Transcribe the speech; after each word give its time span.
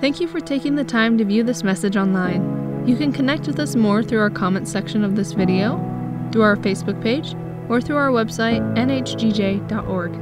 Thank 0.00 0.18
you 0.18 0.28
for 0.28 0.40
taking 0.40 0.76
the 0.76 0.84
time 0.84 1.18
to 1.18 1.26
view 1.26 1.44
this 1.44 1.62
message 1.62 1.94
online. 1.94 2.86
You 2.86 2.96
can 2.96 3.12
connect 3.12 3.46
with 3.46 3.60
us 3.60 3.76
more 3.76 4.02
through 4.02 4.20
our 4.20 4.30
comments 4.30 4.72
section 4.72 5.04
of 5.04 5.14
this 5.14 5.32
video, 5.32 5.76
through 6.32 6.40
our 6.40 6.56
Facebook 6.56 7.02
page, 7.02 7.34
or 7.68 7.82
through 7.82 7.98
our 7.98 8.08
website, 8.08 8.62
nhgj.org. 8.76 10.14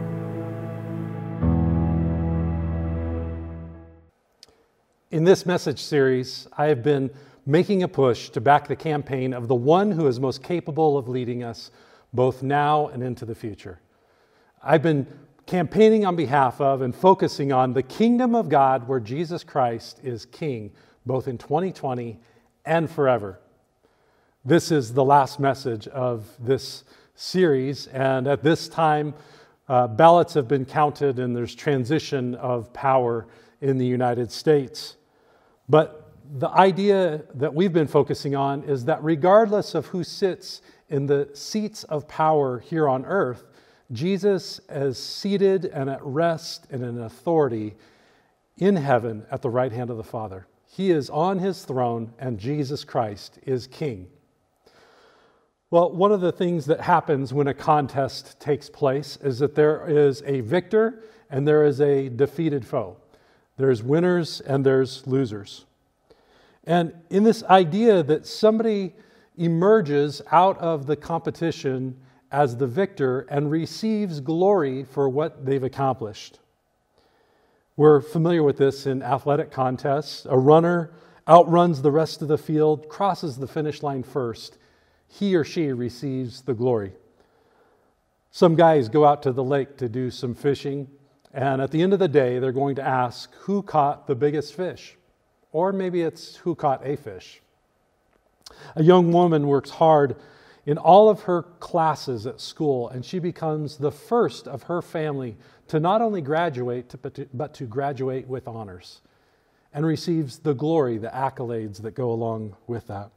In 5.13 5.23
this 5.23 5.47
message 5.47 5.81
series, 5.81 6.49
I 6.57 6.67
have 6.67 6.83
been 6.83 7.09
making 7.47 7.85
a 7.85 7.89
push 7.89 8.31
to 8.31 8.41
back 8.41 8.67
the 8.67 8.75
campaign 8.75 9.33
of 9.33 9.47
the 9.47 9.55
one 9.55 9.93
who 9.93 10.09
is 10.09 10.19
most 10.19 10.43
capable 10.43 10.99
of 10.99 11.09
leading 11.09 11.45
us 11.45 11.71
both 12.13 12.43
now 12.43 12.89
and 12.89 13.01
into 13.01 13.25
the 13.25 13.35
future. 13.37 13.79
I've 14.61 14.83
been 14.83 15.07
campaigning 15.49 16.05
on 16.05 16.15
behalf 16.15 16.61
of 16.61 16.83
and 16.83 16.95
focusing 16.95 17.53
on 17.53 17.73
the 17.73 17.83
kingdom 17.83 18.35
of 18.35 18.51
God 18.51 18.87
where 18.87 19.01
Jesus 19.01 19.43
Christ 19.43 19.99
is 20.05 20.27
king, 20.27 20.71
both 21.07 21.27
in 21.27 21.39
2020 21.39 22.21
and 22.67 22.91
forever. 22.91 23.41
This 24.45 24.71
is 24.71 24.93
the 24.93 25.05
last 25.05 25.41
message 25.41 25.89
of 25.89 26.27
this 26.39 26.85
series, 27.15 27.87
and 27.87 28.27
at 28.27 28.43
this 28.43 28.69
time, 28.69 29.15
uh, 29.71 29.87
ballots 29.87 30.35
have 30.35 30.49
been 30.49 30.67
counted 30.67 31.19
and 31.19 31.35
there's 31.35 31.55
transition 31.55 32.35
of 32.35 32.71
power 32.75 33.27
in 33.63 33.79
the 33.79 33.87
United 33.87 34.31
States. 34.31 34.99
But 35.67 36.13
the 36.31 36.51
idea 36.51 37.23
that 37.35 37.55
we've 37.55 37.73
been 37.73 37.89
focusing 37.89 38.37
on 38.37 38.65
is 38.65 38.85
that 38.85 39.03
regardless 39.03 39.75
of 39.75 39.87
who 39.87 40.05
sits 40.05 40.61
in 40.91 41.07
the 41.07 41.31
seats 41.33 41.85
of 41.85 42.07
power 42.07 42.59
here 42.59 42.87
on 42.87 43.07
earth, 43.07 43.45
Jesus 43.93 44.61
is 44.69 44.99
seated 44.99 45.65
and 45.65 45.89
at 45.89 46.05
rest 46.05 46.67
and 46.71 46.83
in 46.83 47.01
authority 47.01 47.75
in 48.59 48.77
heaven 48.77 49.25
at 49.31 49.43
the 49.43 49.51
right 49.51 49.73
hand 49.73 49.91
of 49.91 49.97
the 49.97 50.05
Father. 50.05 50.47
He 50.67 50.91
is 50.91 51.09
on 51.09 51.39
his 51.39 51.65
throne, 51.65 52.13
and 52.19 52.39
Jesus 52.39 52.85
Christ 52.85 53.39
is 53.47 53.67
king. 53.67 54.09
Well, 55.71 55.93
one 55.93 56.13
of 56.13 56.21
the 56.21 56.33
things 56.33 56.67
that 56.67 56.81
happens 56.81 57.33
when 57.33 57.47
a 57.47 57.55
contest 57.55 58.41
takes 58.41 58.71
place 58.71 59.19
is 59.23 59.39
that 59.39 59.55
there 59.55 59.87
is 59.87 60.23
a 60.27 60.41
victor 60.41 61.03
and 61.31 61.47
there 61.47 61.65
is 61.65 61.81
a 61.81 62.09
defeated 62.09 62.67
foe. 62.67 62.97
There's 63.59 63.83
winners 63.83 64.41
and 64.41 64.65
there's 64.65 65.07
losers. 65.07 65.67
And 66.65 66.95
in 67.11 67.23
this 67.23 67.43
idea 67.45 68.03
that 68.03 68.27
somebody 68.27 68.95
emerges 69.37 70.23
out 70.31 70.59
of 70.59 70.87
the 70.87 70.97
competition 70.97 71.97
as 72.31 72.57
the 72.57 72.67
victor 72.67 73.21
and 73.31 73.51
receives 73.51 74.21
glory 74.21 74.85
for 74.85 75.09
what 75.09 75.47
they've 75.47 75.63
accomplished. 75.63 76.39
We're 77.77 78.01
familiar 78.01 78.43
with 78.43 78.59
this 78.59 78.87
in 78.87 79.03
athletic 79.03 79.51
contests. 79.51 80.27
A 80.29 80.37
runner 80.37 80.91
outruns 81.29 81.83
the 81.83 81.91
rest 81.91 82.23
of 82.23 82.29
the 82.29 82.39
field, 82.39 82.89
crosses 82.89 83.37
the 83.37 83.47
finish 83.47 83.83
line 83.83 84.03
first. 84.03 84.59
He 85.07 85.37
or 85.37 85.45
she 85.45 85.73
receives 85.73 86.43
the 86.43 86.55
glory. 86.55 86.93
Some 88.31 88.57
guys 88.57 88.89
go 88.89 89.05
out 89.05 89.23
to 89.23 89.33
the 89.33 89.45
lake 89.45 89.77
to 89.79 89.89
do 89.89 90.11
some 90.11 90.35
fishing, 90.35 90.89
and 91.33 91.63
at 91.63 91.71
the 91.71 91.83
end 91.83 91.93
of 91.93 91.99
the 91.99 92.09
day, 92.09 92.39
they're 92.39 92.53
going 92.53 92.77
to 92.77 92.83
ask 92.83 93.33
who 93.35 93.63
caught 93.63 94.07
the 94.07 94.15
biggest 94.15 94.55
fish. 94.55 94.97
Or 95.53 95.73
maybe 95.73 96.03
it's 96.03 96.37
who 96.37 96.55
caught 96.55 96.87
a 96.87 96.97
fish. 96.97 97.41
A 98.77 98.83
young 98.83 99.13
woman 99.13 99.47
works 99.47 99.71
hard 99.71 100.17
in 100.69 100.77
all 100.77 101.09
of 101.09 101.23
her 101.23 101.45
classes 101.61 102.27
at 102.27 102.43
school, 102.43 102.91
and 102.91 103.03
she 103.03 103.19
becomes 103.19 103.79
the 103.79 103.91
first 103.91 104.47
of 104.47 104.65
her 104.65 104.83
family 104.83 105.35
to 105.67 105.81
not 105.81 106.03
only 106.03 106.21
graduate, 106.21 106.95
but 107.01 107.15
to, 107.15 107.27
but 107.33 107.55
to 107.55 107.65
graduate 107.65 108.29
with 108.29 108.47
honors 108.47 109.01
and 109.73 109.87
receives 109.87 110.41
the 110.41 110.53
glory, 110.53 110.99
the 110.99 111.09
accolades 111.09 111.81
that 111.81 111.95
go 111.95 112.11
along 112.11 112.55
with 112.67 112.87
that. 112.87 113.11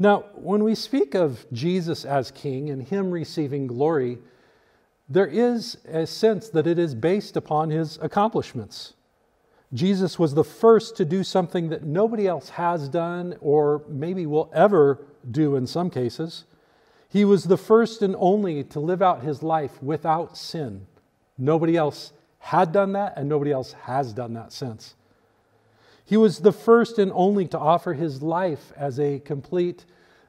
Now, 0.00 0.24
when 0.34 0.64
we 0.64 0.74
speak 0.74 1.14
of 1.14 1.46
Jesus 1.52 2.04
as 2.04 2.32
king 2.32 2.70
and 2.70 2.82
him 2.82 3.12
receiving 3.12 3.68
glory, 3.68 4.18
there 5.08 5.28
is 5.28 5.78
a 5.86 6.08
sense 6.08 6.48
that 6.48 6.66
it 6.66 6.80
is 6.80 6.92
based 6.92 7.36
upon 7.36 7.70
his 7.70 8.00
accomplishments. 8.02 8.94
Jesus 9.72 10.18
was 10.18 10.34
the 10.34 10.44
first 10.44 10.96
to 10.96 11.04
do 11.04 11.22
something 11.22 11.68
that 11.68 11.84
nobody 11.84 12.26
else 12.26 12.48
has 12.50 12.88
done 12.88 13.36
or 13.40 13.82
maybe 13.88 14.26
will 14.26 14.50
ever 14.52 15.06
do 15.30 15.54
in 15.54 15.66
some 15.66 15.90
cases. 15.90 16.44
He 17.08 17.24
was 17.24 17.44
the 17.44 17.56
first 17.56 18.02
and 18.02 18.16
only 18.18 18.64
to 18.64 18.80
live 18.80 19.02
out 19.02 19.22
his 19.22 19.42
life 19.42 19.80
without 19.82 20.36
sin. 20.36 20.86
Nobody 21.38 21.76
else 21.76 22.12
had 22.38 22.72
done 22.72 22.92
that, 22.92 23.14
and 23.16 23.28
nobody 23.28 23.52
else 23.52 23.72
has 23.84 24.12
done 24.12 24.34
that 24.34 24.52
since. 24.52 24.94
He 26.04 26.16
was 26.16 26.38
the 26.38 26.52
first 26.52 26.98
and 26.98 27.12
only 27.14 27.46
to 27.48 27.58
offer 27.58 27.94
his 27.94 28.22
life 28.22 28.72
as 28.76 28.98
a 28.98 29.20
complete 29.20 29.84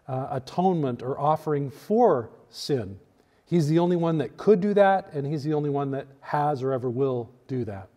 uh, 0.08 0.28
atonement 0.32 1.02
or 1.02 1.20
offering 1.20 1.72
for 1.72 2.30
sin. 2.50 3.00
He's 3.46 3.68
the 3.68 3.80
only 3.80 3.96
one 3.96 4.18
that 4.20 4.38
could 4.38 4.62
do 4.62 4.74
that, 4.76 5.12
and 5.14 5.26
he's 5.26 5.44
the 5.44 5.54
only 5.54 5.70
one 5.70 5.92
that 5.92 6.08
has 6.22 6.62
or 6.62 6.74
ever 6.74 6.90
will 6.90 7.32
do 7.48 7.66
that. 7.66 7.88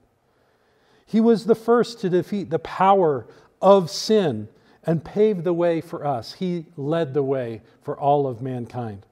He 1.06 1.20
was 1.20 1.44
the 1.44 1.54
first 1.54 2.00
to 2.00 2.10
defeat 2.10 2.50
the 2.50 2.58
power 2.58 3.26
of 3.60 3.90
sin 3.90 4.48
and 4.84 5.04
paved 5.04 5.44
the 5.44 5.52
way 5.52 5.80
for 5.80 6.04
us. 6.04 6.34
He 6.34 6.66
led 6.76 7.14
the 7.14 7.22
way 7.22 7.62
for 7.82 7.98
all 7.98 8.26
of 8.26 8.42
mankind. 8.42 9.06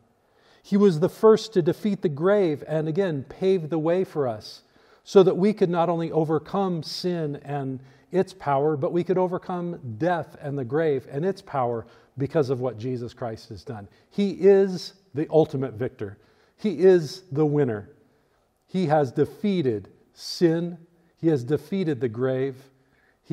He 0.63 0.77
was 0.77 1.01
the 1.01 1.09
first 1.09 1.53
to 1.55 1.63
defeat 1.63 2.03
the 2.03 2.09
grave 2.09 2.63
and 2.69 2.89
again 2.89 3.25
paved 3.29 3.71
the 3.71 3.79
way 3.79 4.05
for 4.05 4.29
us 4.29 4.63
so 5.05 5.23
that 5.23 5.37
we 5.37 5.53
could 5.53 5.71
not 5.71 5.89
only 5.89 6.13
overcome 6.13 6.83
sin 6.83 7.37
and 7.45 7.81
its 8.13 8.33
power, 8.33 8.77
but 8.77 8.93
we 8.93 9.03
could 9.03 9.19
overcome 9.19 9.97
death 9.99 10.37
and 10.41 10.57
the 10.57 10.65
grave 10.65 11.07
and 11.11 11.25
its 11.25 11.43
power 11.43 11.87
because 12.19 12.51
of 12.51 12.61
what 12.61 12.79
Jesus 12.79 13.15
Christ 13.15 13.49
has 13.49 13.65
done. 13.65 13.89
He 14.11 14.33
is 14.33 14.95
the 15.15 15.27
ultimate 15.31 15.75
victor, 15.75 16.19
He 16.57 16.81
is 16.81 17.23
the 17.33 17.47
winner. 17.47 17.89
He 18.67 18.87
has 18.87 19.13
defeated 19.13 19.89
sin, 20.15 20.79
He 21.23 21.29
has 21.29 21.43
defeated 21.43 22.01
the 22.01 22.09
grave, 22.11 22.57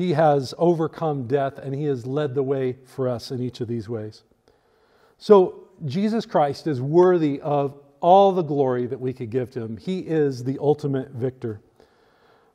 he 0.00 0.12
has 0.12 0.54
overcome 0.56 1.26
death 1.26 1.58
and 1.58 1.74
He 1.74 1.84
has 1.84 2.06
led 2.06 2.34
the 2.34 2.42
way 2.42 2.76
for 2.86 3.08
us 3.08 3.30
in 3.30 3.42
each 3.42 3.60
of 3.60 3.68
these 3.68 3.88
ways. 3.88 4.22
So, 5.18 5.64
Jesus 5.84 6.26
Christ 6.26 6.66
is 6.66 6.80
worthy 6.80 7.40
of 7.40 7.78
all 8.00 8.32
the 8.32 8.42
glory 8.42 8.86
that 8.86 9.00
we 9.00 9.12
could 9.12 9.30
give 9.30 9.50
to 9.50 9.60
Him. 9.60 9.76
He 9.76 10.00
is 10.00 10.44
the 10.44 10.58
ultimate 10.58 11.10
victor. 11.10 11.60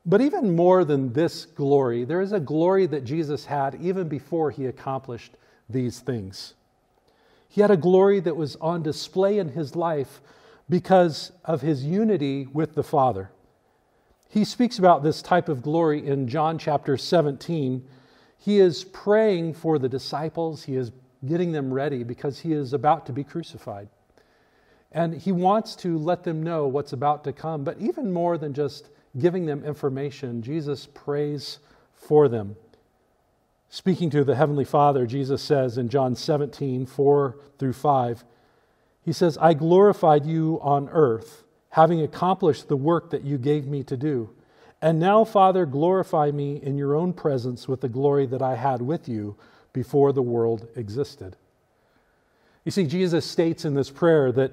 But 0.04 0.20
even 0.20 0.54
more 0.54 0.84
than 0.84 1.12
this 1.12 1.44
glory, 1.44 2.04
there 2.04 2.20
is 2.20 2.32
a 2.32 2.40
glory 2.40 2.86
that 2.86 3.04
Jesus 3.04 3.44
had 3.46 3.76
even 3.76 4.08
before 4.08 4.50
He 4.50 4.66
accomplished 4.66 5.36
these 5.68 6.00
things. 6.00 6.54
He 7.48 7.60
had 7.60 7.70
a 7.70 7.76
glory 7.76 8.20
that 8.20 8.36
was 8.36 8.56
on 8.56 8.82
display 8.82 9.38
in 9.38 9.50
His 9.50 9.76
life 9.76 10.20
because 10.68 11.32
of 11.44 11.62
His 11.62 11.84
unity 11.84 12.48
with 12.52 12.74
the 12.74 12.84
Father. 12.84 13.30
He 14.28 14.44
speaks 14.44 14.78
about 14.78 15.02
this 15.02 15.22
type 15.22 15.48
of 15.48 15.62
glory 15.62 16.06
in 16.06 16.28
John 16.28 16.58
chapter 16.58 16.96
17. 16.96 17.86
He 18.38 18.58
is 18.58 18.84
praying 18.84 19.54
for 19.54 19.78
the 19.78 19.88
disciples, 19.88 20.64
he 20.64 20.76
is 20.76 20.92
getting 21.26 21.52
them 21.52 21.72
ready 21.72 22.04
because 22.04 22.40
he 22.40 22.52
is 22.52 22.72
about 22.72 23.06
to 23.06 23.12
be 23.12 23.24
crucified. 23.24 23.88
And 24.92 25.14
he 25.14 25.32
wants 25.32 25.74
to 25.76 25.98
let 25.98 26.24
them 26.24 26.42
know 26.42 26.66
what's 26.66 26.92
about 26.92 27.24
to 27.24 27.32
come. 27.32 27.64
But 27.64 27.78
even 27.80 28.12
more 28.12 28.38
than 28.38 28.54
just 28.54 28.90
giving 29.18 29.46
them 29.46 29.64
information, 29.64 30.42
Jesus 30.42 30.86
prays 30.86 31.58
for 31.92 32.28
them. 32.28 32.56
Speaking 33.68 34.10
to 34.10 34.24
the 34.24 34.36
Heavenly 34.36 34.64
Father, 34.64 35.06
Jesus 35.06 35.42
says 35.42 35.76
in 35.76 35.88
John 35.88 36.14
17, 36.14 36.86
4 36.86 37.36
through 37.58 37.72
5, 37.72 38.24
He 39.02 39.12
says, 39.12 39.36
I 39.38 39.54
glorified 39.54 40.24
you 40.24 40.60
on 40.62 40.88
earth 40.90 41.42
having 41.76 42.00
accomplished 42.00 42.68
the 42.68 42.76
work 42.76 43.10
that 43.10 43.22
you 43.22 43.36
gave 43.36 43.66
me 43.66 43.82
to 43.82 43.98
do. 43.98 44.30
And 44.80 44.98
now, 44.98 45.24
Father, 45.24 45.66
glorify 45.66 46.30
me 46.30 46.56
in 46.62 46.78
your 46.78 46.94
own 46.94 47.12
presence 47.12 47.68
with 47.68 47.82
the 47.82 47.88
glory 47.90 48.24
that 48.24 48.40
I 48.40 48.54
had 48.54 48.80
with 48.80 49.10
you 49.10 49.36
before 49.74 50.14
the 50.14 50.22
world 50.22 50.66
existed. 50.74 51.36
You 52.64 52.72
see, 52.72 52.86
Jesus 52.86 53.26
states 53.26 53.66
in 53.66 53.74
this 53.74 53.90
prayer 53.90 54.32
that 54.32 54.52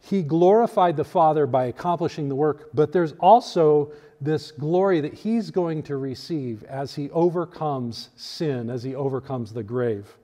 he 0.00 0.22
glorified 0.22 0.96
the 0.96 1.04
Father 1.04 1.46
by 1.46 1.66
accomplishing 1.66 2.30
the 2.30 2.34
work, 2.34 2.70
but 2.72 2.92
there's 2.92 3.12
also 3.20 3.92
this 4.18 4.50
glory 4.50 5.02
that 5.02 5.12
he's 5.12 5.50
going 5.50 5.82
to 5.82 5.98
receive 5.98 6.64
as 6.64 6.94
he 6.94 7.10
overcomes 7.10 8.08
sin, 8.16 8.70
as 8.70 8.82
he 8.82 8.94
overcomes 8.94 9.52
the 9.52 9.62
grave. 9.62 10.16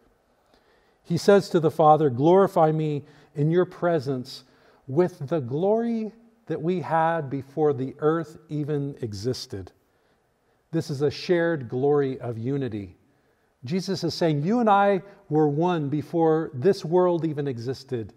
He 1.02 1.18
says 1.18 1.50
to 1.50 1.60
the 1.60 1.70
Father, 1.70 2.08
Glorify 2.08 2.72
me 2.72 3.02
in 3.34 3.50
your 3.50 3.66
presence 3.66 4.44
with 4.86 5.28
the 5.28 5.40
glory 5.40 6.12
that 6.46 6.60
we 6.60 6.80
had 6.80 7.30
before 7.30 7.72
the 7.72 7.94
earth 7.98 8.38
even 8.48 8.96
existed. 9.00 9.72
This 10.72 10.90
is 10.90 11.02
a 11.02 11.10
shared 11.10 11.68
glory 11.68 12.18
of 12.20 12.36
unity. 12.36 12.96
Jesus 13.64 14.04
is 14.04 14.12
saying, 14.12 14.42
You 14.42 14.60
and 14.60 14.68
I 14.68 15.02
were 15.30 15.48
one 15.48 15.88
before 15.88 16.50
this 16.52 16.84
world 16.84 17.24
even 17.24 17.48
existed. 17.48 18.12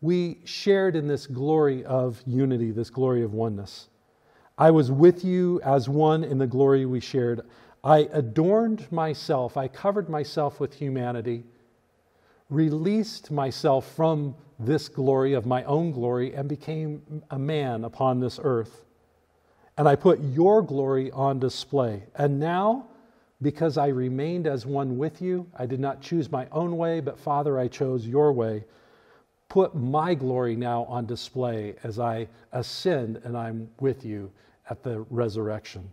We 0.00 0.40
shared 0.44 0.96
in 0.96 1.06
this 1.06 1.26
glory 1.26 1.84
of 1.84 2.20
unity, 2.26 2.72
this 2.72 2.90
glory 2.90 3.22
of 3.22 3.32
oneness. 3.32 3.88
I 4.58 4.70
was 4.70 4.90
with 4.90 5.24
you 5.24 5.60
as 5.62 5.88
one 5.88 6.24
in 6.24 6.38
the 6.38 6.46
glory 6.46 6.84
we 6.84 7.00
shared. 7.00 7.42
I 7.84 8.08
adorned 8.12 8.90
myself, 8.92 9.56
I 9.56 9.68
covered 9.68 10.08
myself 10.08 10.60
with 10.60 10.74
humanity, 10.74 11.44
released 12.50 13.30
myself 13.30 13.90
from 13.96 14.34
this 14.64 14.88
glory 14.88 15.34
of 15.34 15.46
my 15.46 15.64
own 15.64 15.92
glory, 15.92 16.34
and 16.34 16.48
became 16.48 17.22
a 17.30 17.38
man 17.38 17.84
upon 17.84 18.20
this 18.20 18.38
earth. 18.42 18.84
And 19.76 19.88
I 19.88 19.96
put 19.96 20.20
your 20.20 20.62
glory 20.62 21.10
on 21.12 21.38
display. 21.38 22.04
And 22.16 22.38
now, 22.38 22.86
because 23.40 23.78
I 23.78 23.88
remained 23.88 24.46
as 24.46 24.66
one 24.66 24.98
with 24.98 25.20
you, 25.20 25.46
I 25.56 25.66
did 25.66 25.80
not 25.80 26.00
choose 26.00 26.30
my 26.30 26.46
own 26.52 26.76
way, 26.76 27.00
but 27.00 27.18
Father, 27.18 27.58
I 27.58 27.68
chose 27.68 28.06
your 28.06 28.32
way. 28.32 28.64
Put 29.48 29.74
my 29.74 30.14
glory 30.14 30.56
now 30.56 30.84
on 30.84 31.06
display 31.06 31.74
as 31.82 31.98
I 31.98 32.28
ascend 32.52 33.20
and 33.24 33.36
I'm 33.36 33.68
with 33.80 34.04
you 34.04 34.30
at 34.70 34.82
the 34.82 35.00
resurrection. 35.10 35.90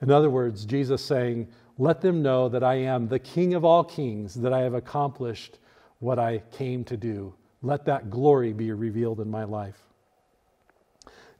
In 0.00 0.10
other 0.10 0.30
words, 0.30 0.64
Jesus 0.64 1.04
saying, 1.04 1.48
Let 1.78 2.00
them 2.00 2.22
know 2.22 2.48
that 2.48 2.64
I 2.64 2.76
am 2.76 3.08
the 3.08 3.18
King 3.18 3.54
of 3.54 3.64
all 3.64 3.84
kings, 3.84 4.34
that 4.34 4.52
I 4.52 4.60
have 4.60 4.74
accomplished 4.74 5.58
what 5.98 6.18
I 6.18 6.38
came 6.52 6.84
to 6.84 6.96
do. 6.96 7.34
Let 7.62 7.84
that 7.86 8.10
glory 8.10 8.52
be 8.52 8.72
revealed 8.72 9.20
in 9.20 9.30
my 9.30 9.44
life. 9.44 9.82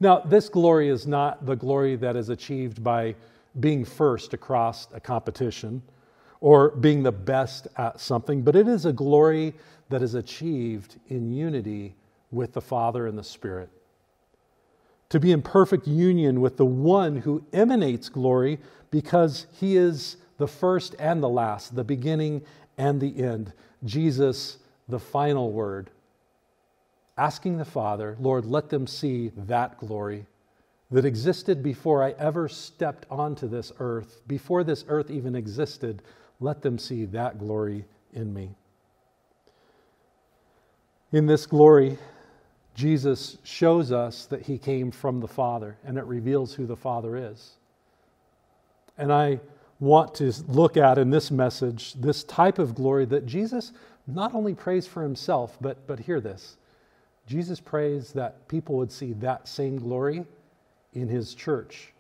Now, 0.01 0.21
this 0.21 0.49
glory 0.49 0.89
is 0.89 1.07
not 1.07 1.45
the 1.45 1.57
glory 1.57 1.97
that 1.97 2.17
is 2.17 2.29
achieved 2.29 2.83
by 2.83 3.15
being 3.59 3.85
first 3.85 4.33
across 4.33 4.89
a 4.95 5.01
competition 5.01 5.83
or 6.41 6.71
being 6.71 7.03
the 7.03 7.13
best 7.13 7.69
at 7.77 8.01
something, 8.01 8.43
but 8.43 8.57
it 8.57 8.67
is 8.67 8.87
a 8.87 8.93
glory 8.93 9.55
that 9.91 10.03
is 10.03 10.15
achieved 10.15 10.99
in 11.09 11.31
unity 11.31 11.95
with 12.31 12.53
the 12.53 12.61
Father 12.61 13.07
and 13.07 13.19
the 13.19 13.25
Spirit 13.25 13.71
to 15.11 15.21
be 15.21 15.33
in 15.33 15.43
perfect 15.43 15.87
union 15.87 16.41
with 16.41 16.57
the 16.57 16.65
one 16.65 17.17
who 17.17 17.45
emanates 17.53 18.09
glory 18.09 18.59
because 18.91 19.47
he 19.53 19.77
is 19.77 20.17
the 20.39 20.49
first 20.49 20.95
and 20.99 21.23
the 21.23 21.29
last, 21.29 21.75
the 21.75 21.85
beginning 21.85 22.41
and 22.79 23.01
the 23.01 23.23
end. 23.23 23.53
Jesus, 23.85 24.59
the 24.89 24.99
final 24.99 25.53
word. 25.53 25.91
Asking 27.17 27.59
the 27.59 27.65
Father, 27.65 28.17
Lord, 28.21 28.45
let 28.45 28.71
them 28.71 28.87
see 28.87 29.31
that 29.37 29.79
glory 29.79 30.27
that 30.91 31.05
existed 31.05 31.63
before 31.63 32.03
I 32.03 32.11
ever 32.13 32.49
stepped 32.49 33.07
onto 33.11 33.47
this 33.47 33.73
earth, 33.79 34.23
before 34.27 34.65
this 34.65 34.85
earth 34.89 35.11
even 35.11 35.37
existed. 35.37 36.03
Let 36.41 36.63
them 36.63 36.79
see 36.79 37.05
that 37.07 37.39
glory 37.39 37.85
in 38.13 38.35
me. 38.35 38.51
In 41.13 41.27
this 41.27 41.47
glory, 41.47 41.99
Jesus 42.75 43.39
shows 43.45 43.93
us 43.93 44.27
that 44.27 44.43
he 44.43 44.59
came 44.59 44.91
from 44.91 45.21
the 45.21 45.29
Father, 45.29 45.77
and 45.85 45.99
it 45.99 46.05
reveals 46.05 46.55
who 46.55 46.67
the 46.67 46.77
Father 46.77 47.17
is. 47.17 47.53
And 48.97 49.13
I 49.13 49.41
want 49.81 50.15
to 50.17 50.33
look 50.47 50.77
at 50.77 50.99
in 50.99 51.11
this 51.11 51.31
message 51.31 51.95
this 51.95 52.23
type 52.25 52.59
of 52.59 52.75
glory 52.75 53.07
that 53.07 53.27
Jesus 53.27 53.73
not 54.07 54.35
only 54.35 54.55
prays 54.55 54.87
for 54.87 55.03
himself, 55.03 55.57
but, 55.61 55.87
but 55.87 56.01
hear 56.01 56.21
this 56.21 56.57
Jesus 57.31 57.61
prays 57.61 58.13
that 58.15 58.49
people 58.49 58.75
would 58.75 58.91
see 58.91 59.13
that 59.13 59.47
same 59.47 59.79
glory 59.79 60.25
in 60.95 61.07
his 61.07 61.33
church. 61.33 61.93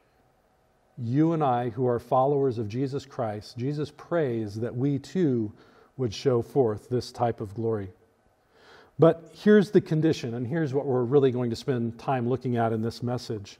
You 0.98 1.34
and 1.34 1.44
I, 1.44 1.68
who 1.68 1.86
are 1.86 2.00
followers 2.00 2.58
of 2.58 2.68
Jesus 2.68 3.06
Christ, 3.06 3.56
Jesus 3.56 3.92
prays 3.96 4.56
that 4.56 4.74
we 4.74 4.98
too 4.98 5.52
would 5.96 6.12
show 6.12 6.42
forth 6.42 6.88
this 6.88 7.12
type 7.12 7.40
of 7.40 7.54
glory. 7.54 7.90
But 8.98 9.30
here's 9.32 9.70
the 9.70 9.80
condition, 9.80 10.34
and 10.34 10.44
here's 10.44 10.74
what 10.74 10.84
we're 10.84 11.04
really 11.04 11.30
going 11.30 11.50
to 11.50 11.56
spend 11.56 11.96
time 11.96 12.28
looking 12.28 12.56
at 12.56 12.72
in 12.72 12.82
this 12.82 13.00
message 13.00 13.58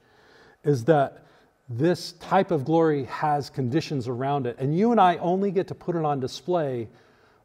is 0.65 0.85
that 0.87 1.25
this 1.69 2.15
type 2.15 2.51
of 2.51 2.65
glory 2.65 3.05
has 3.05 3.49
conditions 3.49 4.09
around 4.09 4.49
it. 4.49 4.57
And 4.59 4.77
you 4.77 4.91
and 4.91 5.01
I 5.01 5.19
only 5.19 5.53
get 5.53 5.69
to 5.69 5.77
put 5.77 5.95
it 5.95 6.05
on 6.05 6.19
display 6.19 6.89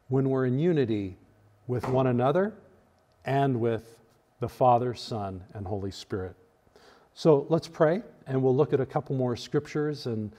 when 0.08 0.28
we're 0.30 0.46
in 0.46 0.58
unity 0.58 1.16
with 1.68 1.86
one 1.88 2.08
another 2.08 2.54
and 3.24 3.60
with 3.60 3.96
the 4.40 4.48
Father, 4.48 4.94
Son, 4.94 5.42
and 5.54 5.66
Holy 5.66 5.90
Spirit. 5.90 6.36
So 7.14 7.46
let's 7.48 7.68
pray, 7.68 8.02
and 8.26 8.42
we'll 8.42 8.54
look 8.54 8.72
at 8.72 8.80
a 8.80 8.86
couple 8.86 9.16
more 9.16 9.36
scriptures 9.36 10.06
and 10.06 10.32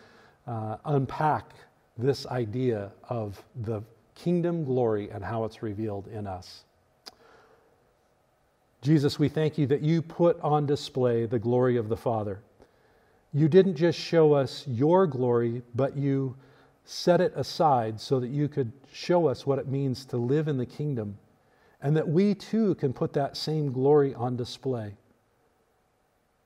uh, 0.45 0.77
unpack 0.85 1.53
this 1.97 2.27
idea 2.27 2.91
of 3.09 3.43
the 3.63 3.81
kingdom 4.15 4.63
glory 4.63 5.09
and 5.09 5.23
how 5.23 5.43
it's 5.43 5.63
revealed 5.63 6.07
in 6.07 6.27
us. 6.27 6.63
Jesus, 8.81 9.17
we 9.17 9.27
thank 9.27 9.57
you 9.57 9.65
that 9.67 9.81
you 9.81 10.01
put 10.01 10.39
on 10.41 10.65
display 10.65 11.25
the 11.25 11.39
glory 11.39 11.77
of 11.77 11.89
the 11.89 11.97
Father. 11.97 12.39
You 13.33 13.47
didn't 13.47 13.75
just 13.75 13.99
show 13.99 14.33
us 14.33 14.63
your 14.67 15.07
glory, 15.07 15.63
but 15.75 15.97
you 15.97 16.35
set 16.85 17.19
it 17.19 17.33
aside 17.35 17.99
so 17.99 18.19
that 18.19 18.29
you 18.29 18.47
could 18.47 18.71
show 18.93 19.27
us 19.27 19.45
what 19.45 19.59
it 19.59 19.67
means 19.67 20.05
to 20.05 20.17
live 20.17 20.47
in 20.47 20.57
the 20.57 20.65
kingdom, 20.65 21.17
and 21.81 21.95
that 21.95 22.07
we 22.07 22.33
too 22.33 22.75
can 22.75 22.93
put 22.93 23.13
that 23.13 23.37
same 23.37 23.71
glory 23.71 24.13
on 24.13 24.35
display. 24.35 24.95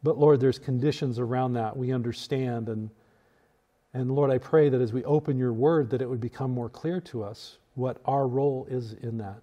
But 0.03 0.17
Lord, 0.17 0.39
there's 0.39 0.59
conditions 0.59 1.19
around 1.19 1.53
that 1.53 1.77
we 1.77 1.91
understand 1.91 2.69
and 2.69 2.89
and 3.93 4.11
Lord, 4.11 4.31
I 4.31 4.37
pray 4.37 4.69
that 4.69 4.81
as 4.81 4.93
we 4.93 5.03
open 5.03 5.37
your 5.37 5.51
word 5.53 5.89
that 5.89 6.01
it 6.01 6.09
would 6.09 6.21
become 6.21 6.51
more 6.51 6.69
clear 6.69 7.01
to 7.01 7.23
us 7.23 7.57
what 7.75 7.97
our 8.05 8.27
role 8.27 8.65
is 8.69 8.93
in 8.93 9.17
that. 9.17 9.41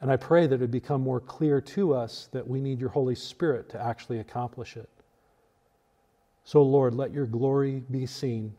And 0.00 0.10
I 0.10 0.16
pray 0.16 0.46
that 0.46 0.56
it 0.56 0.60
would 0.60 0.70
become 0.70 1.00
more 1.00 1.20
clear 1.20 1.60
to 1.62 1.94
us 1.94 2.28
that 2.32 2.46
we 2.46 2.60
need 2.60 2.78
your 2.78 2.90
Holy 2.90 3.14
Spirit 3.14 3.68
to 3.70 3.82
actually 3.82 4.18
accomplish 4.18 4.76
it. 4.76 4.88
So, 6.44 6.62
Lord, 6.62 6.94
let 6.94 7.12
your 7.12 7.26
glory 7.26 7.82
be 7.90 8.06
seen, 8.06 8.54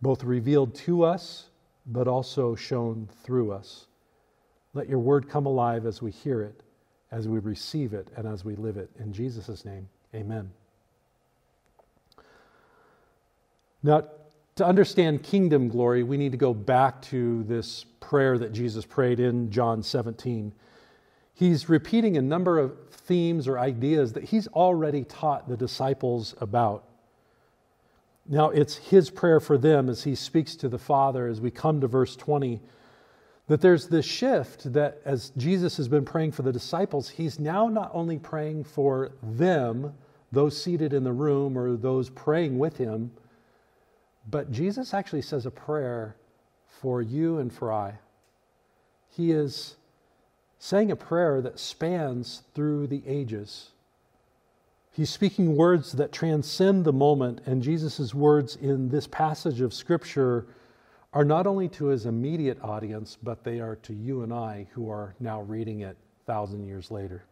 both 0.00 0.24
revealed 0.24 0.74
to 0.76 1.04
us, 1.04 1.50
but 1.86 2.08
also 2.08 2.54
shown 2.54 3.08
through 3.24 3.52
us. 3.52 3.87
Let 4.78 4.88
your 4.88 5.00
word 5.00 5.28
come 5.28 5.44
alive 5.44 5.86
as 5.86 6.00
we 6.00 6.12
hear 6.12 6.40
it, 6.40 6.62
as 7.10 7.26
we 7.26 7.40
receive 7.40 7.94
it, 7.94 8.06
and 8.14 8.28
as 8.28 8.44
we 8.44 8.54
live 8.54 8.76
it. 8.76 8.88
In 9.00 9.12
Jesus' 9.12 9.64
name, 9.64 9.88
amen. 10.14 10.52
Now, 13.82 14.04
to 14.54 14.64
understand 14.64 15.24
kingdom 15.24 15.68
glory, 15.68 16.04
we 16.04 16.16
need 16.16 16.30
to 16.30 16.38
go 16.38 16.54
back 16.54 17.02
to 17.02 17.42
this 17.42 17.86
prayer 17.98 18.38
that 18.38 18.52
Jesus 18.52 18.84
prayed 18.84 19.18
in 19.18 19.50
John 19.50 19.82
17. 19.82 20.52
He's 21.34 21.68
repeating 21.68 22.16
a 22.16 22.22
number 22.22 22.60
of 22.60 22.88
themes 22.88 23.48
or 23.48 23.58
ideas 23.58 24.12
that 24.12 24.22
he's 24.22 24.46
already 24.46 25.02
taught 25.02 25.48
the 25.48 25.56
disciples 25.56 26.36
about. 26.40 26.84
Now, 28.28 28.50
it's 28.50 28.76
his 28.76 29.10
prayer 29.10 29.40
for 29.40 29.58
them 29.58 29.88
as 29.88 30.04
he 30.04 30.14
speaks 30.14 30.54
to 30.54 30.68
the 30.68 30.78
Father 30.78 31.26
as 31.26 31.40
we 31.40 31.50
come 31.50 31.80
to 31.80 31.88
verse 31.88 32.14
20 32.14 32.60
that 33.48 33.60
there's 33.60 33.88
this 33.88 34.06
shift 34.06 34.72
that 34.72 35.00
as 35.04 35.30
Jesus 35.36 35.76
has 35.76 35.88
been 35.88 36.04
praying 36.04 36.32
for 36.32 36.42
the 36.42 36.52
disciples, 36.52 37.08
he's 37.08 37.38
now 37.38 37.68
not 37.68 37.90
only 37.92 38.18
praying 38.18 38.64
for 38.64 39.12
them, 39.22 39.92
those 40.30 40.62
seated 40.62 40.92
in 40.92 41.04
the 41.04 41.12
room 41.12 41.56
or 41.58 41.76
those 41.76 42.10
praying 42.10 42.58
with 42.58 42.76
him 42.76 43.10
but 44.30 44.50
Jesus 44.50 44.92
actually 44.92 45.22
says 45.22 45.46
a 45.46 45.50
prayer 45.50 46.16
for 46.66 47.00
you 47.00 47.38
and 47.38 47.52
for 47.52 47.72
I. 47.72 47.94
He 49.08 49.32
is 49.32 49.76
saying 50.58 50.90
a 50.90 50.96
prayer 50.96 51.40
that 51.40 51.58
spans 51.58 52.42
through 52.54 52.88
the 52.88 53.02
ages. 53.06 53.70
He's 54.92 55.10
speaking 55.10 55.56
words 55.56 55.92
that 55.92 56.12
transcend 56.12 56.84
the 56.84 56.92
moment, 56.92 57.40
and 57.46 57.62
Jesus' 57.62 58.14
words 58.14 58.56
in 58.56 58.88
this 58.88 59.06
passage 59.06 59.60
of 59.60 59.72
Scripture 59.72 60.46
are 61.12 61.24
not 61.24 61.46
only 61.46 61.68
to 61.68 61.86
his 61.86 62.06
immediate 62.06 62.60
audience, 62.62 63.16
but 63.22 63.44
they 63.44 63.60
are 63.60 63.76
to 63.76 63.94
you 63.94 64.22
and 64.22 64.32
I 64.32 64.66
who 64.72 64.90
are 64.90 65.14
now 65.20 65.40
reading 65.42 65.80
it 65.80 65.96
thousand 66.26 66.66
years 66.66 66.90
later. 66.90 67.24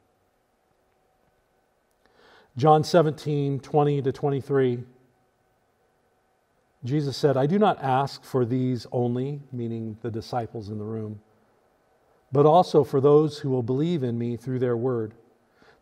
John 2.56 2.82
17, 2.82 3.60
20 3.60 4.02
to 4.02 4.12
23. 4.12 4.82
Jesus 6.84 7.16
said, 7.16 7.36
I 7.36 7.44
do 7.44 7.58
not 7.58 7.82
ask 7.82 8.24
for 8.24 8.46
these 8.46 8.86
only, 8.92 9.42
meaning 9.52 9.98
the 10.00 10.10
disciples 10.10 10.70
in 10.70 10.78
the 10.78 10.84
room, 10.84 11.20
but 12.32 12.46
also 12.46 12.84
for 12.84 13.00
those 13.00 13.38
who 13.38 13.50
will 13.50 13.62
believe 13.62 14.02
in 14.02 14.16
me 14.16 14.36
through 14.36 14.60
their 14.60 14.76
word, 14.76 15.14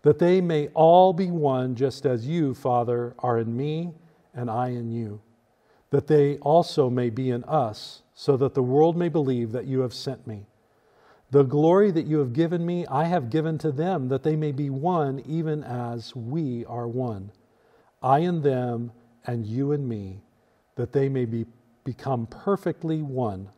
that 0.03 0.19
they 0.19 0.41
may 0.41 0.69
all 0.69 1.13
be 1.13 1.31
one, 1.31 1.77
just 1.77 2.07
as 2.07 2.27
you, 2.27 2.55
Father, 2.55 3.15
are 3.21 3.39
in 3.39 3.57
me 3.57 3.93
and 4.35 4.51
I 4.51 4.69
in 4.69 4.91
you, 4.91 5.21
that 5.95 6.09
they 6.09 6.39
also 6.39 6.91
may 6.91 7.09
be 7.09 7.31
in 7.31 7.45
us, 7.45 8.03
so 8.15 8.37
that 8.37 8.53
the 8.53 8.63
world 8.65 8.97
may 8.97 9.09
believe 9.09 9.53
that 9.53 9.65
you 9.65 9.79
have 9.79 9.95
sent 9.95 10.27
me. 10.27 10.45
The 11.31 11.45
glory 11.45 11.93
that 11.93 12.05
you 12.05 12.19
have 12.19 12.33
given 12.33 12.67
me, 12.67 12.85
I 12.89 13.05
have 13.05 13.31
given 13.31 13.59
to 13.59 13.71
them, 13.71 14.09
that 14.09 14.25
they 14.25 14.35
may 14.35 14.51
be 14.51 14.71
one, 14.71 15.21
even 15.21 15.63
as 15.63 16.13
we 16.17 16.65
are 16.65 16.89
one. 16.89 17.31
I 18.03 18.19
and 18.19 18.43
them, 18.43 18.91
and 19.25 19.47
you 19.47 19.71
and 19.71 19.89
me 19.89 20.21
that 20.75 20.93
they 20.93 21.09
may 21.09 21.27
be, 21.27 21.47
become 21.85 22.27
perfectly 22.27 23.01
one, 23.01 23.51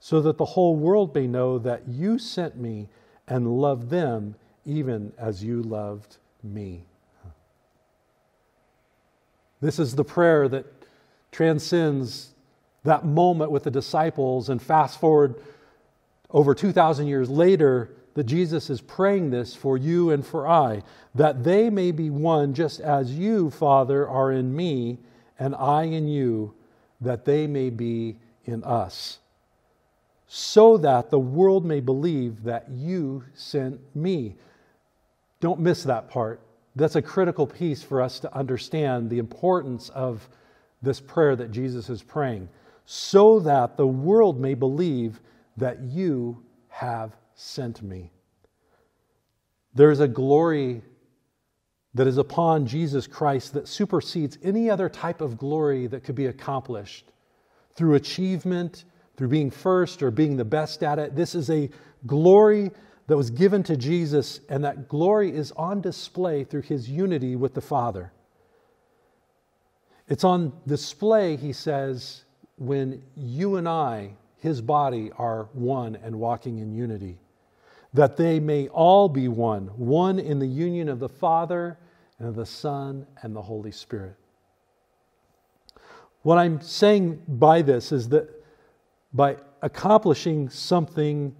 so 0.00 0.22
that 0.22 0.38
the 0.38 0.46
whole 0.46 0.76
world 0.76 1.14
may 1.14 1.26
know 1.26 1.58
that 1.58 1.86
you 1.86 2.18
sent 2.18 2.56
me 2.56 2.88
and 3.28 3.60
loved 3.60 3.90
them 3.90 4.34
even 4.64 5.12
as 5.18 5.44
you 5.44 5.62
loved 5.62 6.16
me. 6.42 6.86
This 9.60 9.78
is 9.78 9.94
the 9.94 10.04
prayer 10.04 10.48
that 10.48 10.64
transcends 11.32 12.34
that 12.84 13.04
moment 13.04 13.50
with 13.50 13.64
the 13.64 13.70
disciples 13.70 14.48
and 14.48 14.62
fast 14.62 14.98
forward 14.98 15.34
over 16.30 16.54
2,000 16.54 17.06
years 17.06 17.28
later 17.28 17.90
that 18.14 18.24
Jesus 18.24 18.70
is 18.70 18.80
praying 18.80 19.30
this 19.30 19.54
for 19.54 19.76
you 19.76 20.10
and 20.10 20.26
for 20.26 20.48
I, 20.48 20.82
that 21.14 21.44
they 21.44 21.68
may 21.68 21.90
be 21.92 22.08
one 22.08 22.54
just 22.54 22.80
as 22.80 23.12
you, 23.12 23.50
Father, 23.50 24.08
are 24.08 24.32
in 24.32 24.56
me 24.56 24.98
and 25.38 25.54
I 25.54 25.82
in 25.84 26.08
you, 26.08 26.54
that 27.00 27.26
they 27.26 27.46
may 27.46 27.68
be 27.68 28.16
in 28.46 28.64
us, 28.64 29.18
so 30.26 30.78
that 30.78 31.10
the 31.10 31.18
world 31.18 31.64
may 31.66 31.80
believe 31.80 32.44
that 32.44 32.70
you 32.70 33.24
sent 33.34 33.80
me. 33.94 34.34
Don't 35.40 35.60
miss 35.60 35.82
that 35.82 36.08
part. 36.08 36.40
That's 36.74 36.96
a 36.96 37.02
critical 37.02 37.46
piece 37.46 37.82
for 37.82 38.00
us 38.00 38.18
to 38.20 38.34
understand 38.34 39.10
the 39.10 39.18
importance 39.18 39.90
of 39.90 40.26
this 40.82 41.00
prayer 41.00 41.36
that 41.36 41.50
Jesus 41.50 41.88
is 41.90 42.02
praying, 42.02 42.48
so 42.84 43.40
that 43.40 43.76
the 43.76 43.86
world 43.86 44.40
may 44.40 44.54
believe 44.54 45.20
that 45.56 45.82
you 45.82 46.42
have 46.68 47.16
sent 47.34 47.82
me. 47.82 48.12
There 49.74 49.90
is 49.90 50.00
a 50.00 50.08
glory 50.08 50.82
that 51.94 52.06
is 52.06 52.18
upon 52.18 52.66
Jesus 52.66 53.06
Christ 53.06 53.54
that 53.54 53.68
supersedes 53.68 54.38
any 54.42 54.68
other 54.70 54.88
type 54.88 55.20
of 55.20 55.38
glory 55.38 55.86
that 55.86 56.04
could 56.04 56.14
be 56.14 56.26
accomplished 56.26 57.10
through 57.74 57.94
achievement, 57.94 58.84
through 59.16 59.28
being 59.28 59.50
first 59.50 60.02
or 60.02 60.10
being 60.10 60.36
the 60.36 60.44
best 60.44 60.82
at 60.82 60.98
it. 60.98 61.16
This 61.16 61.34
is 61.34 61.48
a 61.50 61.70
glory 62.06 62.70
that 63.06 63.16
was 63.16 63.30
given 63.30 63.62
to 63.62 63.76
Jesus, 63.76 64.40
and 64.48 64.64
that 64.64 64.88
glory 64.88 65.34
is 65.34 65.52
on 65.52 65.80
display 65.80 66.44
through 66.44 66.62
his 66.62 66.88
unity 66.88 67.36
with 67.36 67.54
the 67.54 67.60
Father. 67.60 68.12
It's 70.08 70.24
on 70.24 70.52
display, 70.66 71.36
he 71.36 71.52
says, 71.52 72.24
when 72.58 73.02
you 73.16 73.56
and 73.56 73.68
I, 73.68 74.12
his 74.38 74.60
body, 74.60 75.10
are 75.18 75.48
one 75.52 75.96
and 75.96 76.18
walking 76.18 76.58
in 76.58 76.72
unity. 76.72 77.18
That 77.92 78.16
they 78.16 78.38
may 78.38 78.68
all 78.68 79.08
be 79.08 79.28
one, 79.28 79.66
one 79.68 80.18
in 80.18 80.38
the 80.38 80.46
union 80.46 80.88
of 80.88 81.00
the 81.00 81.08
Father 81.08 81.78
and 82.18 82.28
of 82.28 82.36
the 82.36 82.46
Son 82.46 83.06
and 83.22 83.34
the 83.34 83.42
Holy 83.42 83.72
Spirit. 83.72 84.16
What 86.22 86.38
I'm 86.38 86.60
saying 86.60 87.22
by 87.26 87.62
this 87.62 87.92
is 87.92 88.08
that 88.10 88.28
by 89.12 89.36
accomplishing 89.62 90.48
something 90.50 91.34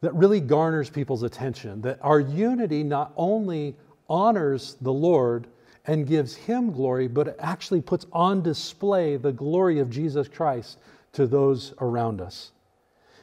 that 0.00 0.14
really 0.14 0.40
garners 0.40 0.90
people's 0.90 1.22
attention, 1.22 1.80
that 1.82 1.98
our 2.00 2.20
unity 2.20 2.82
not 2.82 3.12
only 3.16 3.76
honors 4.08 4.76
the 4.80 4.92
Lord 4.92 5.46
and 5.86 6.06
gives 6.06 6.34
Him 6.34 6.72
glory, 6.72 7.08
but 7.08 7.36
actually 7.38 7.80
puts 7.80 8.06
on 8.12 8.42
display 8.42 9.16
the 9.16 9.32
glory 9.32 9.78
of 9.78 9.90
Jesus 9.90 10.28
Christ 10.28 10.78
to 11.12 11.26
those 11.26 11.74
around 11.80 12.20
us. 12.20 12.52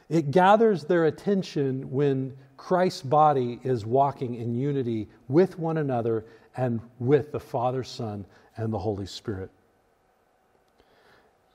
It 0.08 0.30
gathers 0.30 0.84
their 0.84 1.06
attention 1.06 1.90
when 1.90 2.36
Christ's 2.56 3.02
body 3.02 3.58
is 3.64 3.84
walking 3.84 4.34
in 4.34 4.54
unity 4.54 5.08
with 5.28 5.58
one 5.58 5.78
another 5.78 6.24
and 6.56 6.80
with 6.98 7.32
the 7.32 7.40
Father, 7.40 7.82
Son, 7.82 8.24
and 8.56 8.72
the 8.72 8.78
Holy 8.78 9.06
Spirit. 9.06 9.50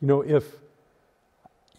You 0.01 0.07
know, 0.07 0.21
if 0.21 0.43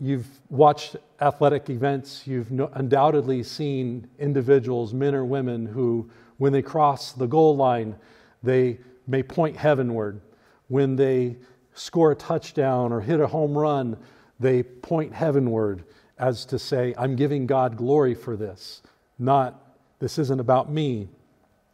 you've 0.00 0.26
watched 0.50 0.96
athletic 1.20 1.68
events, 1.70 2.26
you've 2.26 2.50
undoubtedly 2.74 3.42
seen 3.42 4.08
individuals, 4.18 4.94
men 4.94 5.14
or 5.14 5.24
women, 5.24 5.66
who, 5.66 6.08
when 6.38 6.52
they 6.52 6.62
cross 6.62 7.12
the 7.12 7.26
goal 7.26 7.56
line, 7.56 7.96
they 8.42 8.78
may 9.08 9.22
point 9.22 9.56
heavenward. 9.56 10.20
When 10.68 10.94
they 10.94 11.38
score 11.74 12.12
a 12.12 12.16
touchdown 12.16 12.92
or 12.92 13.00
hit 13.00 13.18
a 13.18 13.26
home 13.26 13.56
run, 13.56 13.96
they 14.38 14.62
point 14.62 15.12
heavenward 15.14 15.84
as 16.18 16.44
to 16.46 16.58
say, 16.58 16.94
I'm 16.98 17.16
giving 17.16 17.46
God 17.46 17.76
glory 17.76 18.14
for 18.14 18.36
this. 18.36 18.82
Not, 19.18 19.60
this 19.98 20.18
isn't 20.18 20.40
about 20.40 20.70
me, 20.70 21.08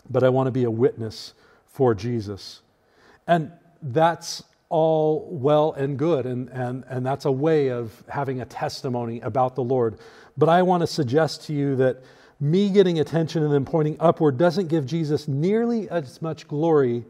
but 0.09 0.23
I 0.23 0.29
want 0.29 0.47
to 0.47 0.53
be 0.53 0.65
a 0.65 0.71
witness 0.71 1.35
for 1.67 1.95
Jesus. 1.95 2.63
And 3.27 3.51
that's 3.83 4.43
all 4.69 5.29
well 5.31 5.73
and 5.73 5.99
good, 5.99 6.27
and, 6.27 6.49
and, 6.51 6.85
and 6.89 7.05
that's 7.05 7.25
a 7.25 7.33
way 7.33 7.71
of 7.71 8.03
having 8.09 8.41
a 8.41 8.45
testimony 8.45 9.21
about 9.21 9.55
the 9.55 9.63
Lord. 9.63 9.99
But 10.37 10.49
I 10.49 10.63
want 10.63 10.83
to 10.83 10.87
suggest 10.87 11.47
to 11.47 11.53
you 11.53 11.77
that 11.77 12.03
me 12.41 12.71
getting 12.71 12.99
attention 12.99 13.43
and 13.43 13.53
then 13.53 13.65
pointing 13.65 13.97
upward 14.01 14.37
doesn't 14.37 14.69
give 14.69 14.85
Jesus 14.85 15.29
nearly 15.29 15.89
as 15.89 16.21
much 16.21 16.49
glory 16.49 17.05